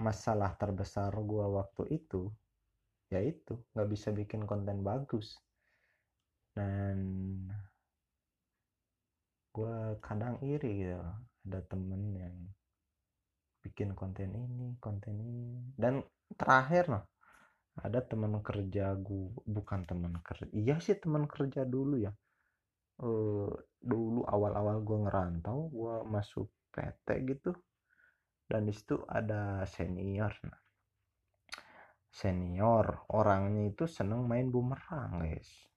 Masalah 0.00 0.58
terbesar 0.58 1.14
gue 1.14 1.46
waktu 1.54 2.02
itu 2.02 2.34
yaitu 3.10 3.58
nggak 3.74 3.90
bisa 3.90 4.08
bikin 4.14 4.46
konten 4.46 4.86
bagus. 4.86 5.34
Dan 6.54 6.98
gue 9.50 9.76
kadang 9.98 10.38
iri 10.46 10.86
gitu 10.86 11.02
ada 11.50 11.60
temen 11.66 12.02
yang 12.14 12.36
bikin 13.60 13.92
konten 13.98 14.30
ini 14.30 14.78
konten 14.78 15.18
ini. 15.18 15.74
Dan 15.74 16.00
terakhir 16.38 16.86
noh 16.86 17.04
ada 17.80 18.02
teman 18.02 18.38
kerja 18.42 18.94
gue 18.98 19.30
bukan 19.46 19.86
teman 19.86 20.18
kerja 20.20 20.46
iya 20.52 20.76
sih 20.78 20.98
teman 20.98 21.26
kerja 21.26 21.66
dulu 21.66 21.98
ya. 21.98 22.14
Uh, 23.00 23.48
dulu 23.80 24.28
awal-awal 24.28 24.84
gue 24.84 24.98
ngerantau 25.08 25.72
gue 25.72 25.94
masuk 26.06 26.46
PT 26.70 27.06
gitu. 27.26 27.50
Dan 28.46 28.66
di 28.66 28.74
situ 28.74 29.02
ada 29.06 29.62
senior 29.66 30.34
senior 32.10 33.06
orangnya 33.14 33.70
itu 33.70 33.86
seneng 33.86 34.26
main 34.26 34.50
bumerang 34.50 35.22
guys. 35.22 35.70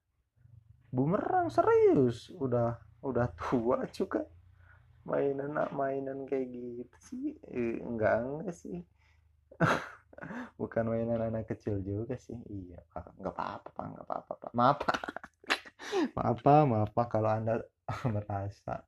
Bumerang 0.89 1.53
serius 1.53 2.33
udah 2.33 2.73
udah 3.05 3.29
tua 3.37 3.85
juga. 3.93 4.25
Mainan 5.05 5.53
mainan 5.75 6.25
kayak 6.25 6.47
gitu 6.49 6.97
sih 6.99 7.25
eh, 7.53 7.77
enggak 7.81 8.25
enggak 8.25 8.53
sih. 8.57 8.81
Bukan 10.59 10.89
mainan 10.89 11.21
anak 11.21 11.53
kecil 11.53 11.81
juga 11.85 12.17
sih 12.17 12.37
iya. 12.49 12.81
Nggak 13.21 13.33
apa-apa 13.33 13.69
pak 13.69 13.85
nggak 13.93 14.05
apa-apa 14.09 14.33
pak. 14.41 14.51
Maaf 14.57 14.79
maaf 16.17 16.37
maaf 16.41 16.89
pak 16.97 17.07
kalau 17.13 17.29
anda 17.29 17.61
merasa 18.13 18.81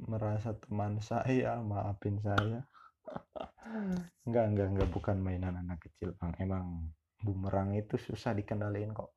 merasa 0.00 0.56
teman 0.56 0.96
saya 1.04 1.60
maafin 1.60 2.16
saya 2.24 2.64
enggak 4.26 4.44
enggak 4.50 4.68
enggak 4.72 4.88
bukan 4.90 5.16
mainan 5.20 5.56
anak 5.56 5.78
kecil 5.84 6.14
bang. 6.18 6.32
Emang 6.40 6.90
bumerang 7.20 7.76
itu 7.76 8.00
susah 8.00 8.32
dikendaliin 8.32 8.92
kok. 8.96 9.12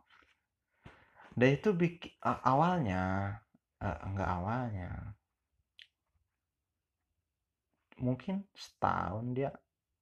Dan 1.33 1.49
itu 1.57 1.73
bikin 1.73 2.13
awalnya 2.21 3.33
uh, 3.81 3.99
enggak 4.05 4.29
awalnya. 4.29 4.91
Mungkin 8.03 8.45
setahun 8.53 9.25
dia 9.33 9.49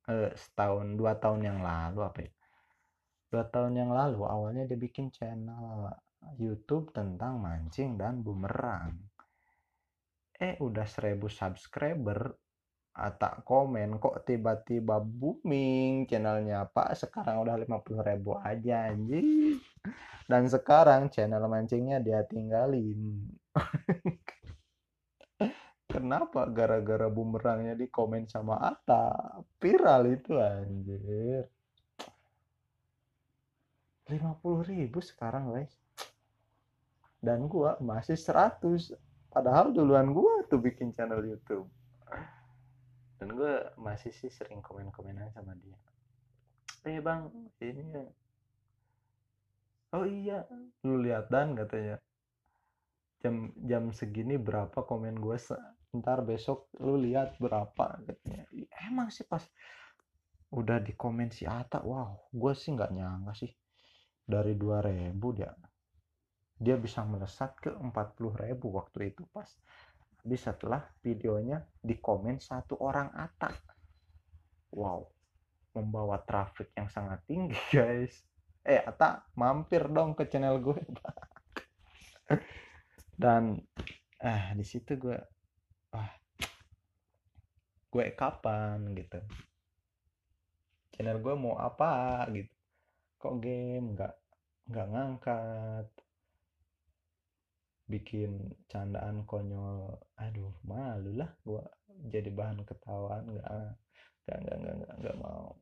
uh, 0.10 0.32
setahun 0.36 0.98
dua 0.98 1.16
tahun 1.16 1.42
yang 1.48 1.60
lalu 1.64 2.00
apa 2.04 2.20
ya? 2.26 2.32
Dua 3.32 3.44
tahun 3.48 3.80
yang 3.80 3.92
lalu 3.96 4.28
awalnya 4.28 4.68
dia 4.68 4.76
bikin 4.76 5.08
channel 5.08 5.88
YouTube 6.36 6.92
tentang 6.92 7.40
mancing 7.40 7.96
dan 7.96 8.20
bumerang. 8.20 8.94
Eh 10.36 10.58
udah 10.60 10.86
seribu 10.86 11.30
subscriber 11.30 12.41
atau 12.92 13.40
komen 13.48 13.98
kok 13.98 14.28
tiba-tiba 14.28 15.00
booming? 15.00 16.06
Channelnya 16.08 16.68
pak 16.68 16.96
sekarang 17.00 17.40
udah 17.44 17.56
50 17.56 18.04
ribu 18.04 18.36
aja 18.40 18.92
anjing. 18.92 19.60
Dan 20.28 20.48
sekarang 20.48 21.10
channel 21.12 21.48
mancingnya 21.48 22.00
dia 22.04 22.24
tinggalin. 22.28 23.32
Kenapa 25.92 26.48
gara-gara 26.48 27.12
bumerangnya 27.12 27.76
di 27.76 27.92
komen 27.92 28.24
sama 28.28 28.64
Ata 28.64 29.44
viral 29.60 30.08
itu 30.08 30.40
anjir. 30.40 31.44
50 34.08 34.72
ribu 34.72 35.04
sekarang 35.04 35.52
guys. 35.52 35.76
Dan 37.20 37.52
gua 37.52 37.76
masih 37.84 38.16
100 38.16 38.96
padahal 39.32 39.72
duluan 39.72 40.12
gue 40.12 40.44
tuh 40.52 40.60
bikin 40.60 40.92
channel 40.92 41.24
YouTube 41.24 41.72
dan 43.22 43.38
gue 43.38 43.54
masih 43.78 44.10
sih 44.10 44.34
sering 44.34 44.66
komen-komenan 44.66 45.30
sama 45.30 45.54
dia. 45.54 45.78
Eh 46.90 46.98
bang 46.98 47.30
ini 47.62 47.86
ya. 47.94 48.06
Oh 49.94 50.10
iya. 50.10 50.42
Lu 50.82 50.98
lihat 50.98 51.30
dan 51.30 51.54
katanya. 51.54 52.02
Jam 53.22 53.54
jam 53.62 53.94
segini 53.94 54.42
berapa 54.42 54.74
komen 54.74 55.22
gue 55.22 55.38
ntar 56.02 56.26
besok 56.26 56.74
lu 56.82 56.98
lihat 56.98 57.38
berapa 57.38 58.02
katanya. 58.02 58.50
Emang 58.90 59.14
sih 59.14 59.30
pas 59.30 59.46
udah 60.50 60.82
di 60.82 60.98
komen 60.98 61.30
si 61.30 61.46
Ata 61.46 61.86
wow 61.86 62.34
gue 62.34 62.54
sih 62.58 62.74
nggak 62.74 62.90
nyangka 62.90 63.38
sih. 63.38 63.54
Dari 64.26 64.58
2000 64.58 65.14
dia 65.38 65.54
dia 66.62 66.78
bisa 66.78 67.02
melesat 67.02 67.58
ke 67.58 67.70
40 67.70 67.94
ribu 68.38 68.74
waktu 68.78 69.14
itu 69.14 69.26
pas 69.34 69.50
habis 70.22 70.46
setelah 70.46 70.86
videonya 71.02 71.66
di 71.82 71.98
komen 71.98 72.38
satu 72.38 72.78
orang 72.78 73.10
atak 73.18 73.58
wow 74.70 75.02
membawa 75.74 76.20
traffic 76.22 76.76
yang 76.76 76.92
sangat 76.92 77.24
tinggi 77.28 77.58
guys. 77.76 78.14
Eh 78.62 78.78
Ata 78.78 79.26
mampir 79.34 79.90
dong 79.90 80.14
ke 80.14 80.30
channel 80.30 80.62
gue 80.62 80.78
dan 83.22 83.58
ah 84.22 84.54
di 84.54 84.62
situ 84.62 84.94
gue 85.02 85.18
ah 85.96 86.12
gue 87.90 88.06
kapan 88.14 88.94
gitu? 88.94 89.20
Channel 90.94 91.18
gue 91.18 91.34
mau 91.34 91.58
apa 91.58 92.24
gitu? 92.30 92.54
Kok 93.18 93.36
game 93.42 93.98
nggak 93.98 94.14
nggak 94.70 94.88
ngangkat 94.94 95.88
bikin 97.92 98.56
candaan 98.72 99.28
konyol. 99.28 100.00
Aduh 100.16 100.56
malu 100.64 101.20
lah 101.20 101.30
gua 101.44 101.68
jadi 102.08 102.32
bahan 102.32 102.64
ketawaan. 102.64 103.28
Nggak 103.28 103.52
nggak 104.24 104.38
nggak 104.40 104.58
nggak 104.58 104.76
nggak 104.80 104.96
nggak 105.04 105.18
mau. 105.20 105.60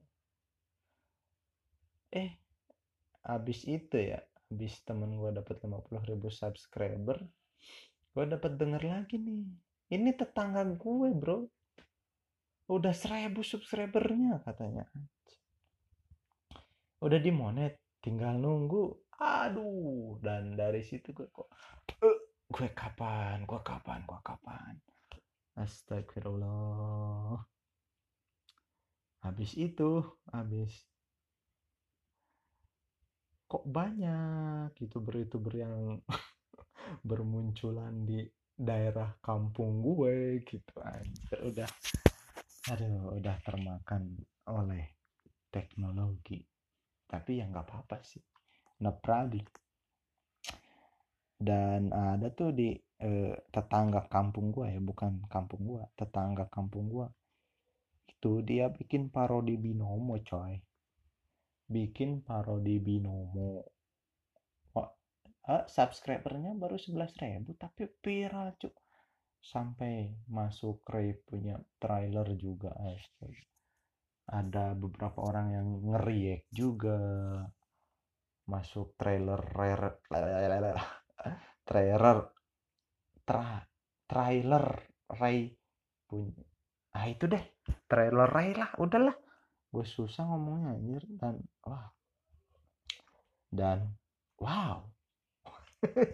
Eh 2.14 2.30
abis 3.26 3.66
itu 3.66 3.98
ya 3.98 4.22
abis 4.50 4.82
temen 4.82 5.14
gue 5.14 5.30
dapat 5.30 5.62
50 5.62 6.10
ribu 6.10 6.34
subscriber 6.34 7.22
gue 8.10 8.26
dapat 8.26 8.58
denger 8.58 8.84
lagi 8.84 9.16
nih. 9.22 9.46
Ini 9.90 10.12
tetangga 10.18 10.66
gue 10.66 11.10
bro. 11.14 11.46
Udah 12.70 12.94
seribu 12.94 13.42
subscribernya 13.42 14.42
katanya. 14.46 14.86
Udah 17.00 17.20
dimonet 17.22 17.80
tinggal 18.04 18.38
nunggu 18.38 18.98
aduh 19.20 20.16
dan 20.24 20.56
dari 20.56 20.80
situ 20.80 21.12
gue 21.12 21.28
kok 21.28 21.52
uh, 22.00 22.20
gue 22.48 22.70
kapan 22.72 23.44
gue 23.44 23.60
kapan 23.60 24.00
gue 24.08 24.20
kapan? 24.24 24.74
Astagfirullah. 25.60 27.36
Habis 29.20 29.60
itu 29.60 30.00
habis 30.32 30.72
kok 33.50 33.68
banyak 33.68 34.72
youtuber-youtuber 34.80 35.54
yang 35.60 36.00
bermunculan 37.10 38.08
di 38.08 38.24
daerah 38.56 39.20
kampung 39.20 39.84
gue 39.84 40.40
gitu 40.48 40.80
aja 40.80 41.36
udah. 41.44 41.70
Aduh 42.72 43.20
udah 43.20 43.36
termakan 43.44 44.16
oleh 44.48 44.96
teknologi. 45.52 46.40
Tapi 47.04 47.44
ya 47.44 47.52
nggak 47.52 47.68
apa-apa 47.68 48.00
sih 48.00 48.24
problem 48.80 49.44
dan 51.40 51.92
ada 51.92 52.28
tuh 52.36 52.52
di 52.52 52.76
eh, 53.00 53.36
tetangga 53.52 54.08
kampung 54.12 54.52
gua 54.52 54.68
ya 54.68 54.80
bukan 54.84 55.24
kampung 55.32 55.62
gua 55.64 55.84
tetangga 55.96 56.52
kampung 56.52 56.92
gua. 56.92 57.08
Itu 58.12 58.44
dia 58.44 58.68
bikin 58.68 59.08
parodi 59.08 59.56
binomo 59.56 60.20
coy. 60.20 60.60
Bikin 61.72 62.24
parodi 62.28 62.76
binomo. 62.84 63.64
Oh, 64.76 64.90
eh, 65.48 65.64
subscribernya 65.68 66.56
baru 66.60 66.76
11 66.76 67.16
ribu 67.24 67.56
tapi 67.56 67.88
viral 68.04 68.60
cuk. 68.60 68.76
Sampai 69.40 70.12
masuk 70.28 70.84
Ray 70.92 71.16
punya 71.24 71.56
trailer 71.80 72.28
juga 72.36 72.76
astaga 72.76 73.48
ada 74.30 74.78
beberapa 74.78 75.26
orang 75.26 75.48
yang 75.58 75.68
ngeriak 75.90 76.46
juga 76.54 76.98
masuk 78.50 78.98
trailer 78.98 79.38
trailer 80.10 80.78
trailer 81.70 82.18
tra, 83.22 83.62
trailer 84.10 84.66
Ray 85.06 85.54
punya 86.10 86.42
ah 86.98 87.06
itu 87.06 87.30
deh 87.30 87.44
trailer 87.86 88.26
Ray 88.26 88.58
lah 88.58 88.74
udahlah 88.82 89.14
gue 89.70 89.86
susah 89.86 90.26
ngomongnya 90.26 90.74
anjir 90.74 91.06
dan 91.22 91.38
wah 91.62 91.94
dan 93.54 93.94
wow 94.42 94.82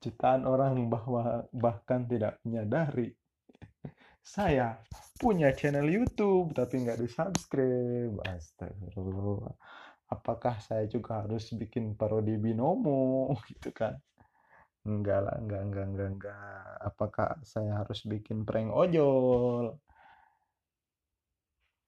jutaan 0.00 0.48
orang 0.48 0.88
bahwa 0.88 1.44
bahkan 1.52 2.08
tidak 2.08 2.40
menyadari 2.40 3.12
saya 4.24 4.80
punya 5.20 5.52
channel 5.52 5.84
YouTube 5.84 6.56
tapi 6.56 6.80
nggak 6.80 6.96
di 6.96 7.08
subscribe. 7.12 8.24
Astagfirullah. 8.24 9.52
Apakah 10.12 10.60
saya 10.60 10.84
juga 10.84 11.24
harus 11.24 11.48
bikin 11.56 11.96
parodi 11.96 12.36
binomo 12.36 13.32
gitu 13.50 13.72
kan? 13.72 13.96
Enggak 14.84 15.24
lah, 15.24 15.36
enggak, 15.40 15.60
enggak, 15.64 15.86
enggak, 15.88 16.08
enggak. 16.12 16.64
Apakah 16.84 17.28
saya 17.40 17.80
harus 17.80 18.04
bikin 18.04 18.44
prank 18.44 18.68
ojol? 18.68 19.80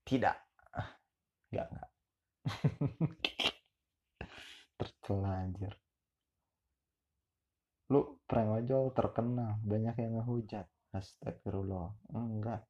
Tidak. 0.09 0.37
Enggak, 1.53 1.67
enggak. 1.73 1.91
Tertelanjur. 4.81 5.75
Lu 7.93 8.01
prank 8.25 8.65
ojol 8.65 8.85
terkenal, 8.97 9.61
banyak 9.61 9.95
yang 10.01 10.13
ngehujat 10.19 10.67
Astagfirullah. 10.97 11.93
Enggak. 12.17 12.65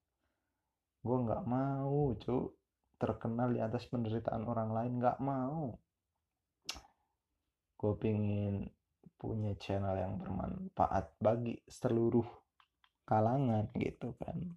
Gue 1.07 1.17
nggak 1.23 1.47
mau, 1.47 2.19
cu. 2.19 2.51
Terkenal 2.97 3.53
di 3.53 3.61
atas 3.61 3.85
penderitaan 3.89 4.45
orang 4.49 4.71
lain. 4.73 4.93
Nggak 5.01 5.19
mau. 5.21 5.77
Gue 7.77 7.93
pingin 8.01 8.69
punya 9.17 9.57
channel 9.57 9.97
yang 9.97 10.21
bermanfaat 10.21 11.17
bagi 11.21 11.61
seluruh 11.69 12.25
kalangan 13.09 13.69
gitu 13.77 14.13
kan. 14.21 14.57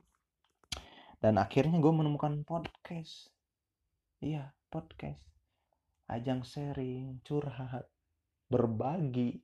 Dan 1.19 1.36
akhirnya 1.36 1.80
gue 1.84 1.93
menemukan 1.93 2.47
podcast. 2.47 3.28
Iya, 4.23 4.56
podcast. 4.71 5.19
Ajang 6.08 6.47
sharing, 6.47 7.21
curhat, 7.28 7.88
berbagi 8.49 9.43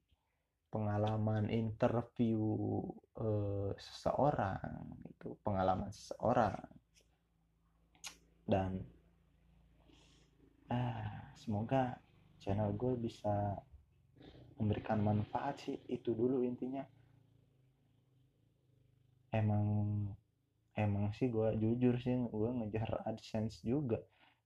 pengalaman 0.74 1.48
interview 1.48 2.42
uh, 3.16 3.72
seseorang 3.80 4.60
itu 5.08 5.40
pengalaman 5.40 5.88
seseorang 5.88 6.60
dan 8.46 8.78
uh, 10.70 11.34
semoga 11.34 11.98
channel 12.38 12.74
gue 12.78 12.94
bisa 13.02 13.58
memberikan 14.62 15.02
manfaat 15.02 15.60
sih 15.66 15.78
itu 15.90 16.14
dulu 16.14 16.46
intinya. 16.46 16.86
Emang 19.34 19.66
emang 20.78 21.12
sih 21.12 21.28
gue 21.28 21.58
jujur 21.60 22.00
sih 22.00 22.16
gue 22.16 22.50
ngejar 22.62 23.04
adsense 23.10 23.66
juga. 23.66 24.00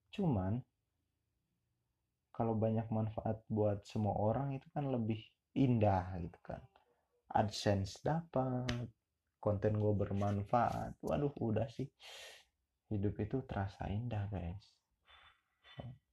Cuman 0.09 0.57
kalau 2.33 2.55
banyak 2.55 2.87
manfaat 2.89 3.43
buat 3.51 3.83
semua 3.83 4.15
orang 4.15 4.55
itu 4.55 4.65
kan 4.71 4.87
lebih 4.87 5.19
indah 5.53 6.15
gitu 6.23 6.39
kan. 6.41 6.63
Adsense 7.29 8.01
dapat 8.01 8.89
konten 9.37 9.77
gue 9.77 9.93
bermanfaat. 9.93 10.97
Waduh 11.03 11.35
udah 11.37 11.67
sih 11.69 11.85
hidup 12.89 13.15
itu 13.21 13.37
terasa 13.45 13.87
indah 13.89 14.25
guys. 14.29 14.65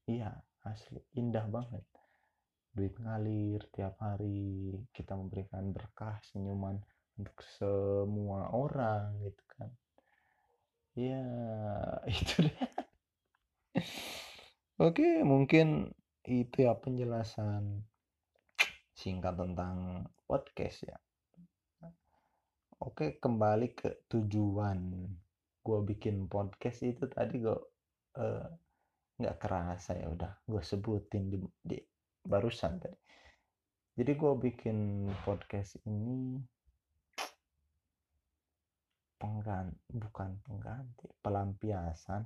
Iya 0.06 0.30
asli. 0.62 1.02
Indah 1.18 1.48
banget. 1.50 1.82
Duit 2.70 2.94
ngalir 3.00 3.64
tiap 3.74 3.98
hari. 3.98 4.76
Kita 4.92 5.18
memberikan 5.18 5.72
berkah 5.74 6.20
senyuman 6.22 6.78
untuk 7.16 7.40
semua 7.56 8.52
orang 8.52 9.16
gitu 9.24 9.44
kan. 9.56 9.70
Ya 10.96 11.24
itu 12.08 12.48
deh 12.48 12.56
oke 14.80 15.24
mungkin 15.24 15.92
itu 16.24 16.64
ya 16.64 16.72
penjelasan 16.76 17.84
singkat 18.96 19.36
tentang 19.36 20.08
podcast 20.24 20.88
ya. 20.88 20.96
Oke 22.76 23.16
kembali 23.16 23.72
ke 23.72 24.04
tujuan 24.08 25.08
gue 25.66 25.78
bikin 25.82 26.30
podcast 26.30 26.86
itu 26.86 27.10
tadi 27.10 27.42
gue 27.42 27.58
uh, 28.22 28.46
nggak 29.18 29.36
kerasa 29.42 29.98
ya 29.98 30.06
udah 30.06 30.46
gue 30.46 30.62
sebutin 30.62 31.26
di, 31.26 31.42
di 31.58 31.78
barusan 32.22 32.78
tadi. 32.78 32.98
Jadi 33.96 34.12
gue 34.14 34.32
bikin 34.38 35.08
podcast 35.26 35.80
ini 35.88 36.38
pengganti 39.16 39.90
bukan 39.90 40.30
pengganti 40.46 41.06
pelampiasan. 41.18 42.22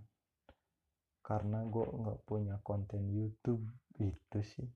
Karena 1.25 1.63
gue 1.63 1.87
nggak 1.87 2.21
punya 2.27 2.59
konten 2.61 3.07
YouTube 3.07 3.65
itu 4.03 4.39
sih. 4.43 4.69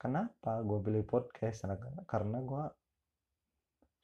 Kenapa 0.00 0.64
gue 0.64 0.78
beli 0.80 1.04
podcast? 1.04 1.68
Karena 2.08 2.40
gue 2.40 2.64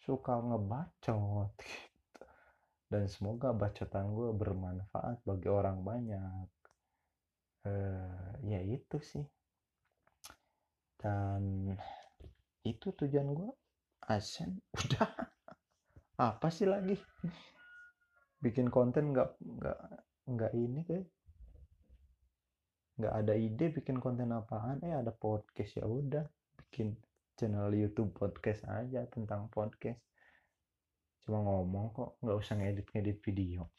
suka 0.05 0.35
ngebacot. 0.39 1.57
Dan 2.93 3.09
semoga 3.09 3.57
bacotan 3.57 4.13
gue 4.13 4.37
bermanfaat 4.37 5.25
bagi 5.25 5.49
orang 5.49 5.81
banyak. 5.81 6.45
Uh, 7.65 8.37
ya 8.45 8.61
itu 8.61 9.01
sih. 9.01 9.25
Dan 11.01 11.73
itu 12.69 12.93
tujuan 12.93 13.33
gue 13.33 13.51
asen 14.13 14.61
udah. 14.77 15.09
Apa 16.21 16.53
sih 16.53 16.69
lagi? 16.69 17.01
Bikin 18.45 18.69
konten 18.69 19.17
nggak 19.17 19.41
nggak 19.41 19.81
nggak 20.29 20.53
ini 20.53 20.85
kayak 20.85 21.09
nggak 23.01 23.15
ada 23.25 23.35
ide 23.41 23.73
bikin 23.73 23.97
konten 24.05 24.37
apaan? 24.37 24.85
Eh 24.85 24.93
ada 24.93 25.17
podcast 25.17 25.81
ya 25.81 25.89
udah. 25.89 26.29
Bikin 26.61 26.93
channel 27.41 27.73
YouTube 27.73 28.13
podcast 28.13 28.69
aja 28.69 29.09
tentang 29.09 29.49
podcast 29.49 29.97
cuma 31.23 31.39
ngomong 31.43 31.95
kok 31.95 32.11
nggak 32.19 32.39
usah 32.39 32.55
ngedit 32.59 32.87
ngedit 32.91 33.19
video. 33.23 33.71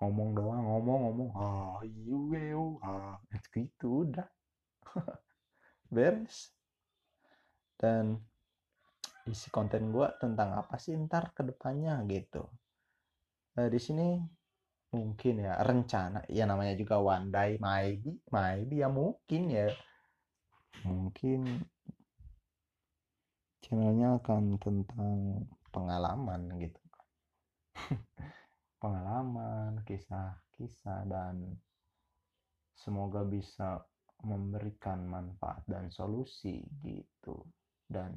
Ngomong 0.00 0.28
doang 0.36 0.64
ngomong 0.64 0.98
ngomong 1.08 1.30
ah 1.36 1.80
you 1.84 2.76
ah. 2.84 3.16
Gitu 3.52 4.08
udah. 4.08 4.28
Beres. 5.94 6.52
Dan 7.76 8.16
isi 9.26 9.50
konten 9.50 9.90
gue 9.90 10.08
tentang 10.22 10.54
apa 10.54 10.78
sih 10.78 10.94
ntar 10.96 11.34
ke 11.34 11.42
depannya 11.42 12.00
gitu. 12.06 12.46
Nah, 13.56 13.66
di 13.66 13.80
sini 13.80 14.20
mungkin 14.92 15.42
ya 15.42 15.60
rencana 15.60 16.22
ya 16.30 16.46
namanya 16.46 16.72
juga 16.78 16.96
one 17.02 17.28
day 17.28 17.58
maybe 17.58 18.16
maybe 18.30 18.84
ya 18.84 18.88
mungkin 18.88 19.42
ya. 19.50 19.68
Mungkin 20.86 21.40
channelnya 23.64 24.22
akan 24.22 24.60
tentang 24.62 25.42
pengalaman 25.76 26.56
gitu. 26.56 26.80
Pengalaman 28.82 29.84
kisah-kisah 29.84 31.04
dan 31.04 31.60
semoga 32.72 33.20
bisa 33.28 33.84
memberikan 34.24 35.04
manfaat 35.04 35.60
dan 35.68 35.92
solusi 35.92 36.64
gitu. 36.80 37.44
Dan 37.84 38.16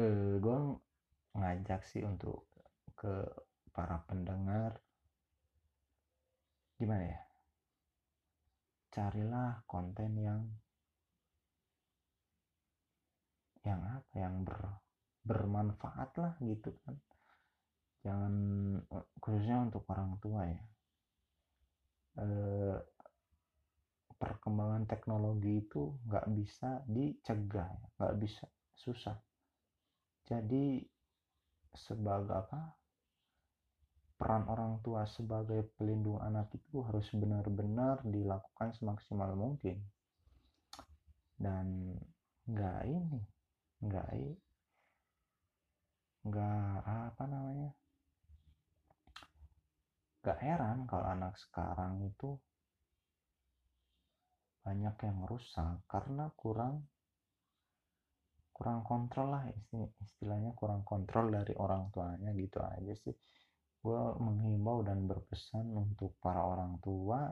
eh, 0.00 0.40
gue 0.40 0.58
ngajak 1.36 1.84
sih 1.84 2.00
untuk 2.00 2.48
ke 2.96 3.28
para 3.76 4.00
pendengar 4.08 4.80
gimana 6.80 7.04
ya 7.04 7.20
carilah 8.96 9.60
konten 9.68 10.16
yang 10.16 10.40
yang 13.66 13.82
apa 13.82 14.14
yang 14.16 14.46
ber, 14.46 14.62
bermanfaat 15.26 16.10
lah 16.22 16.32
gitu 16.38 16.70
kan. 16.86 16.94
Jangan 18.06 18.34
khususnya 19.18 19.66
untuk 19.66 19.82
orang 19.90 20.14
tua 20.22 20.46
ya. 20.46 20.62
E, 22.16 22.26
perkembangan 24.16 24.86
teknologi 24.88 25.60
itu 25.60 25.98
nggak 26.06 26.26
bisa 26.32 26.80
dicegah 26.86 27.68
nggak 27.98 28.14
bisa 28.22 28.46
susah. 28.78 29.18
Jadi 30.24 30.80
sebagai 31.76 32.32
apa 32.32 32.72
peran 34.16 34.48
orang 34.48 34.80
tua 34.80 35.04
sebagai 35.04 35.76
pelindung 35.76 36.22
anak 36.24 36.48
itu 36.56 36.80
harus 36.86 37.04
benar-benar 37.12 38.00
dilakukan 38.06 38.72
semaksimal 38.72 39.34
mungkin. 39.36 39.82
Dan 41.36 41.92
nggak 42.48 42.80
ini 42.88 43.20
nggak 43.82 44.08
nggak 46.26 46.82
apa 46.82 47.22
namanya 47.30 47.70
nggak 50.26 50.38
heran 50.42 50.78
kalau 50.90 51.06
anak 51.06 51.38
sekarang 51.38 52.02
itu 52.02 52.34
banyak 54.66 54.96
yang 55.06 55.22
rusak 55.30 55.86
karena 55.86 56.26
kurang 56.34 56.90
kurang 58.50 58.82
kontrol 58.82 59.30
lah 59.30 59.44
istilahnya 60.02 60.50
kurang 60.58 60.82
kontrol 60.82 61.30
dari 61.30 61.54
orang 61.54 61.92
tuanya 61.92 62.32
gitu 62.34 62.58
aja 62.58 62.94
sih. 62.96 63.14
Gue 63.78 64.00
menghimbau 64.18 64.82
dan 64.82 65.06
berpesan 65.06 65.70
untuk 65.76 66.18
para 66.18 66.42
orang 66.42 66.80
tua 66.82 67.30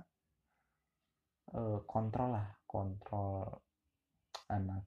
eh, 1.51 1.81
kontrol 1.89 2.31
lah 2.37 2.47
kontrol 2.69 3.49
anak 4.53 4.85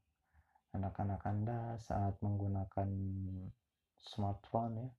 anak-anak 0.78 1.22
Anda 1.26 1.60
saat 1.82 2.22
menggunakan 2.22 2.90
smartphone 4.02 4.74
ya, 4.82 4.90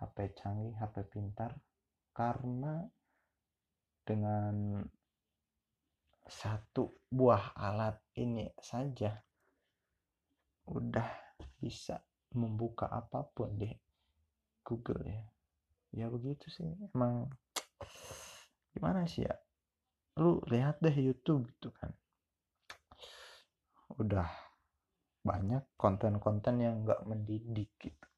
HP 0.00 0.36
canggih, 0.36 0.74
HP 0.76 1.06
pintar 1.08 1.54
karena 2.14 2.84
dengan 4.04 4.84
satu 6.24 7.04
buah 7.12 7.52
alat 7.56 8.00
ini 8.16 8.48
saja 8.56 9.12
udah 10.64 11.10
bisa 11.60 12.00
membuka 12.32 12.88
apa 12.88 13.24
pun 13.28 13.52
di 13.56 13.68
Google 14.64 15.04
ya. 15.04 15.22
Ya 15.94 16.06
begitu 16.08 16.48
sih. 16.48 16.68
Emang 16.96 17.28
gimana 18.72 19.04
sih 19.04 19.28
ya? 19.28 19.36
Lu 20.18 20.40
lihat 20.48 20.80
deh 20.80 20.94
YouTube 20.94 21.48
gitu 21.52 21.70
kan. 21.76 21.92
Udah 24.00 24.26
banyak 25.24 25.64
konten-konten 25.76 26.60
yang 26.60 26.84
nggak 26.84 27.04
mendidik 27.08 27.72
gitu 27.80 28.08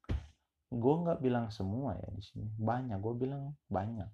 gue 0.67 0.95
nggak 0.99 1.23
bilang 1.23 1.47
semua 1.47 1.95
ya 1.95 2.09
di 2.11 2.23
sini. 2.23 2.47
Banyak 2.59 2.99
gue 2.99 3.13
bilang 3.15 3.55
banyak. 3.71 4.11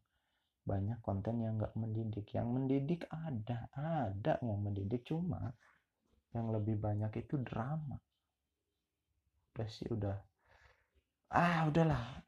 Banyak 0.63 0.99
konten 1.01 1.41
yang 1.41 1.57
nggak 1.57 1.73
mendidik. 1.73 2.29
Yang 2.29 2.47
mendidik 2.53 3.01
ada 3.09 3.67
ada 3.73 4.37
yang 4.45 4.61
mendidik. 4.61 5.01
Cuma 5.01 5.49
yang 6.33 6.53
lebih 6.53 6.77
banyak 6.77 7.09
itu 7.25 7.41
drama. 7.41 7.97
Udah 9.53 9.69
sih 9.69 9.89
udah. 9.89 10.17
Ah 11.33 11.65
udahlah. 11.65 12.21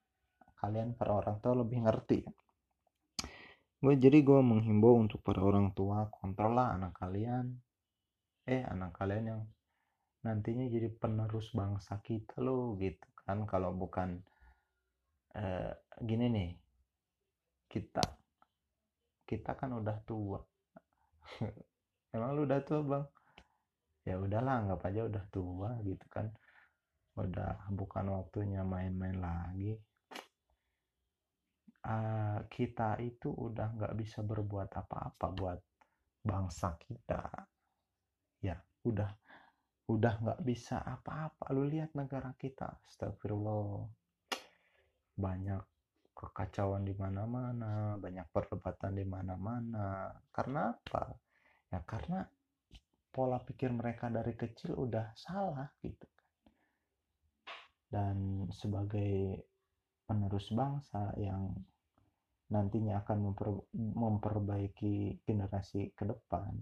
Kalian 0.57 0.97
para 0.97 1.21
orang 1.21 1.37
tua 1.37 1.61
lebih 1.61 1.85
ngerti. 1.85 2.25
Gue 3.77 3.93
jadi 4.01 4.25
gue 4.25 4.41
menghimbau 4.41 4.97
untuk 4.97 5.21
para 5.21 5.45
orang 5.45 5.69
tua 5.77 6.09
kontrol 6.09 6.57
lah 6.57 6.73
anak 6.73 6.97
kalian. 6.97 7.53
Eh 8.49 8.65
anak 8.65 8.97
kalian 8.97 9.25
yang 9.29 9.41
nantinya 10.25 10.65
jadi 10.65 10.89
penerus 10.89 11.53
bangsa 11.53 12.01
kita 12.01 12.41
loh 12.41 12.73
gitu 12.81 13.14
kan 13.25 13.43
kalau 13.49 13.73
bukan 13.73 14.21
eh, 15.33 15.73
gini 15.99 16.25
nih 16.29 16.51
kita 17.65 18.05
kita 19.25 19.57
kan 19.57 19.73
udah 19.73 19.97
tua. 20.05 20.39
Emang 22.13 22.37
lu 22.37 22.45
udah 22.45 22.61
tua 22.61 22.81
bang? 22.85 23.05
Ya 24.05 24.21
udahlah 24.21 24.61
anggap 24.61 24.85
aja 24.85 25.01
udah 25.09 25.23
tua 25.33 25.69
gitu 25.81 26.05
kan. 26.13 26.29
Udah 27.17 27.65
bukan 27.73 28.05
waktunya 28.13 28.61
main-main 28.61 29.17
lagi. 29.17 29.73
Uh, 31.85 32.41
kita 32.49 32.97
itu 33.01 33.29
udah 33.29 33.77
nggak 33.77 33.93
bisa 33.97 34.25
berbuat 34.25 34.73
apa-apa 34.73 35.27
buat 35.33 35.59
bangsa 36.21 36.77
kita. 36.81 37.49
Ya 38.45 38.61
udah 38.85 39.09
udah 39.85 40.13
nggak 40.21 40.41
bisa 40.41 40.81
apa-apa. 40.81 41.53
Lu 41.53 41.65
lihat 41.69 41.93
negara 41.93 42.33
kita. 42.37 42.81
Astagfirullah. 42.89 43.85
Banyak 45.15 45.63
kekacauan 46.15 46.87
di 46.87 46.95
mana-mana 46.95 47.99
banyak 47.99 48.25
perdebatan 48.31 48.95
di 48.95 49.05
mana-mana. 49.05 50.09
Karena 50.31 50.71
apa? 50.71 51.11
Ya 51.69 51.83
karena 51.83 52.23
pola 53.11 53.39
pikir 53.43 53.75
mereka 53.75 54.07
dari 54.07 54.33
kecil 54.33 54.75
udah 54.75 55.11
salah 55.13 55.67
gitu 55.83 56.07
kan. 56.07 56.27
Dan 57.85 58.17
sebagai 58.51 59.43
penerus 60.07 60.51
bangsa 60.55 61.11
yang 61.19 61.51
nantinya 62.45 63.01
akan 63.01 63.17
memper, 63.31 63.49
memperbaiki 63.73 65.25
generasi 65.25 65.91
ke 65.97 66.05
depan 66.05 66.53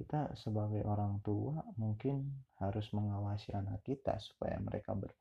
kita 0.00 0.32
sebagai 0.32 0.80
orang 0.88 1.20
tua 1.20 1.60
mungkin 1.76 2.24
harus 2.56 2.88
mengawasi 2.96 3.52
anak 3.52 3.84
kita 3.84 4.16
supaya 4.16 4.56
mereka 4.56 4.96
ber, 4.96 5.12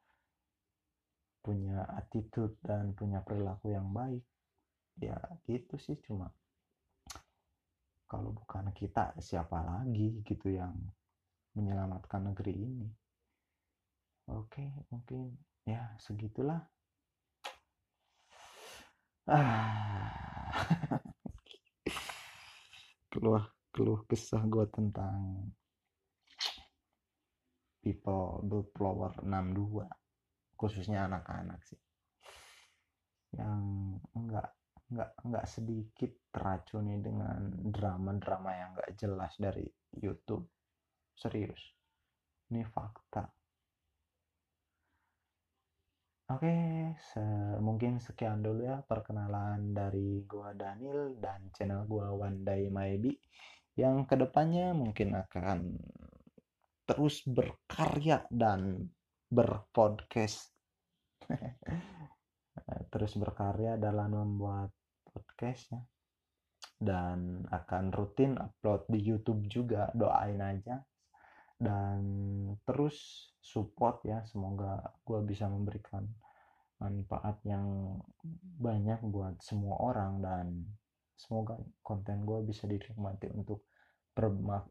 punya 1.44 1.84
attitude 2.00 2.56
dan 2.64 2.96
punya 2.96 3.20
perilaku 3.20 3.76
yang 3.76 3.92
baik. 3.92 4.24
Ya 5.04 5.20
gitu 5.44 5.76
sih 5.76 6.00
cuma 6.08 6.32
kalau 8.08 8.32
bukan 8.32 8.72
kita 8.72 9.20
siapa 9.20 9.60
lagi 9.60 10.24
gitu 10.24 10.48
yang 10.48 10.72
menyelamatkan 11.60 12.32
negeri 12.32 12.56
ini? 12.56 12.88
Oke 14.32 14.64
mungkin 14.88 15.36
ya 15.68 15.92
segitulah. 16.00 16.64
Ah. 19.28 20.16
Keluar 23.12 23.59
keluh 23.70 24.02
kesah 24.10 24.44
gue 24.50 24.66
tentang 24.74 25.50
people 27.80 28.44
the 28.46 28.60
flower 28.76 29.14
62 29.24 29.88
khususnya 30.60 31.08
anak-anak 31.08 31.64
sih. 31.64 31.80
Yang 33.34 33.64
enggak 34.12 34.50
enggak 34.90 35.12
enggak 35.24 35.46
sedikit 35.48 36.12
teracuni 36.34 37.00
dengan 37.00 37.48
drama-drama 37.56 38.52
yang 38.52 38.70
enggak 38.76 38.92
jelas 39.00 39.34
dari 39.40 39.64
YouTube. 39.96 40.50
Serius 41.16 41.80
ini 42.50 42.66
fakta. 42.66 43.30
Oke, 46.30 46.54
se 47.02 47.22
mungkin 47.58 47.98
sekian 47.98 48.46
dulu 48.46 48.62
ya 48.62 48.86
perkenalan 48.86 49.74
dari 49.74 50.22
gua 50.30 50.54
Daniel 50.54 51.18
dan 51.18 51.50
channel 51.50 51.90
gua 51.90 52.14
One 52.14 52.46
Day 52.46 52.70
Maybe 52.70 53.18
yang 53.80 54.04
ke 54.04 54.20
depannya 54.20 54.76
mungkin 54.76 55.16
akan 55.16 55.80
terus 56.84 57.24
berkarya 57.24 58.28
dan 58.28 58.92
berpodcast. 59.32 60.52
Terus 62.92 63.14
berkarya 63.16 63.80
dalam 63.80 64.12
membuat 64.12 64.74
podcast 65.08 65.72
ya 65.72 65.82
dan 66.80 67.44
akan 67.52 67.92
rutin 67.92 68.40
upload 68.40 68.88
di 68.88 69.00
YouTube 69.04 69.44
juga 69.52 69.92
doain 69.92 70.40
aja. 70.40 70.80
Dan 71.60 72.00
terus 72.64 73.28
support 73.44 74.00
ya 74.08 74.24
semoga 74.24 74.80
gue 75.04 75.20
bisa 75.28 75.52
memberikan 75.52 76.08
manfaat 76.80 77.44
yang 77.44 78.00
banyak 78.64 79.04
buat 79.04 79.44
semua 79.44 79.76
orang 79.76 80.24
dan 80.24 80.46
semoga 81.20 81.60
konten 81.84 82.24
gue 82.24 82.48
bisa 82.48 82.64
dinikmati 82.64 83.28
untuk 83.36 83.68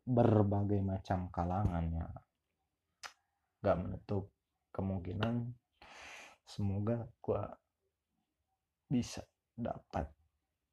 berbagai 0.05 0.85
macam 0.85 1.33
kalangan 1.33 1.85
ya. 1.89 2.07
Gak 3.65 3.79
menutup 3.81 4.29
kemungkinan 4.71 5.49
semoga 6.45 7.09
gue 7.25 7.43
bisa 8.89 9.25
dapat 9.57 10.09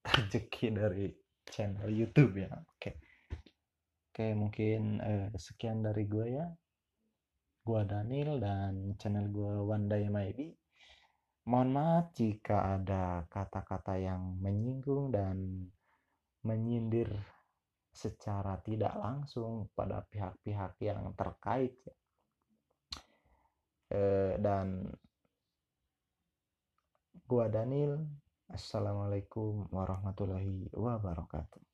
rezeki 0.11 0.67
dari 0.75 1.07
channel 1.47 1.87
YouTube 1.87 2.35
ya. 2.43 2.51
Oke. 2.51 2.99
Oke 4.11 4.31
mungkin 4.35 4.99
eh, 4.99 5.27
sekian 5.39 5.79
dari 5.79 6.03
gue 6.03 6.27
ya. 6.35 6.47
Gue 7.65 7.81
Daniel 7.87 8.37
dan 8.37 8.93
channel 8.99 9.31
gue 9.31 9.53
One 9.63 9.89
Day 9.89 10.05
Maybe 10.11 10.53
Mohon 11.45 11.69
maaf 11.77 12.05
jika 12.17 12.73
ada 12.73 13.21
kata-kata 13.29 14.01
yang 14.01 14.41
menyinggung 14.41 15.13
dan 15.13 15.69
menyindir 16.41 17.13
secara 17.95 18.59
tidak 18.59 18.91
langsung 18.99 19.71
pada 19.71 20.03
pihak-pihak 20.03 20.75
yang 20.83 21.15
terkait 21.15 21.79
e, 23.87 24.35
dan 24.35 24.83
gua 27.23 27.47
Daniel 27.47 28.03
Assalamualaikum 28.51 29.71
warahmatullahi 29.73 30.69
wabarakatuh 30.75 31.64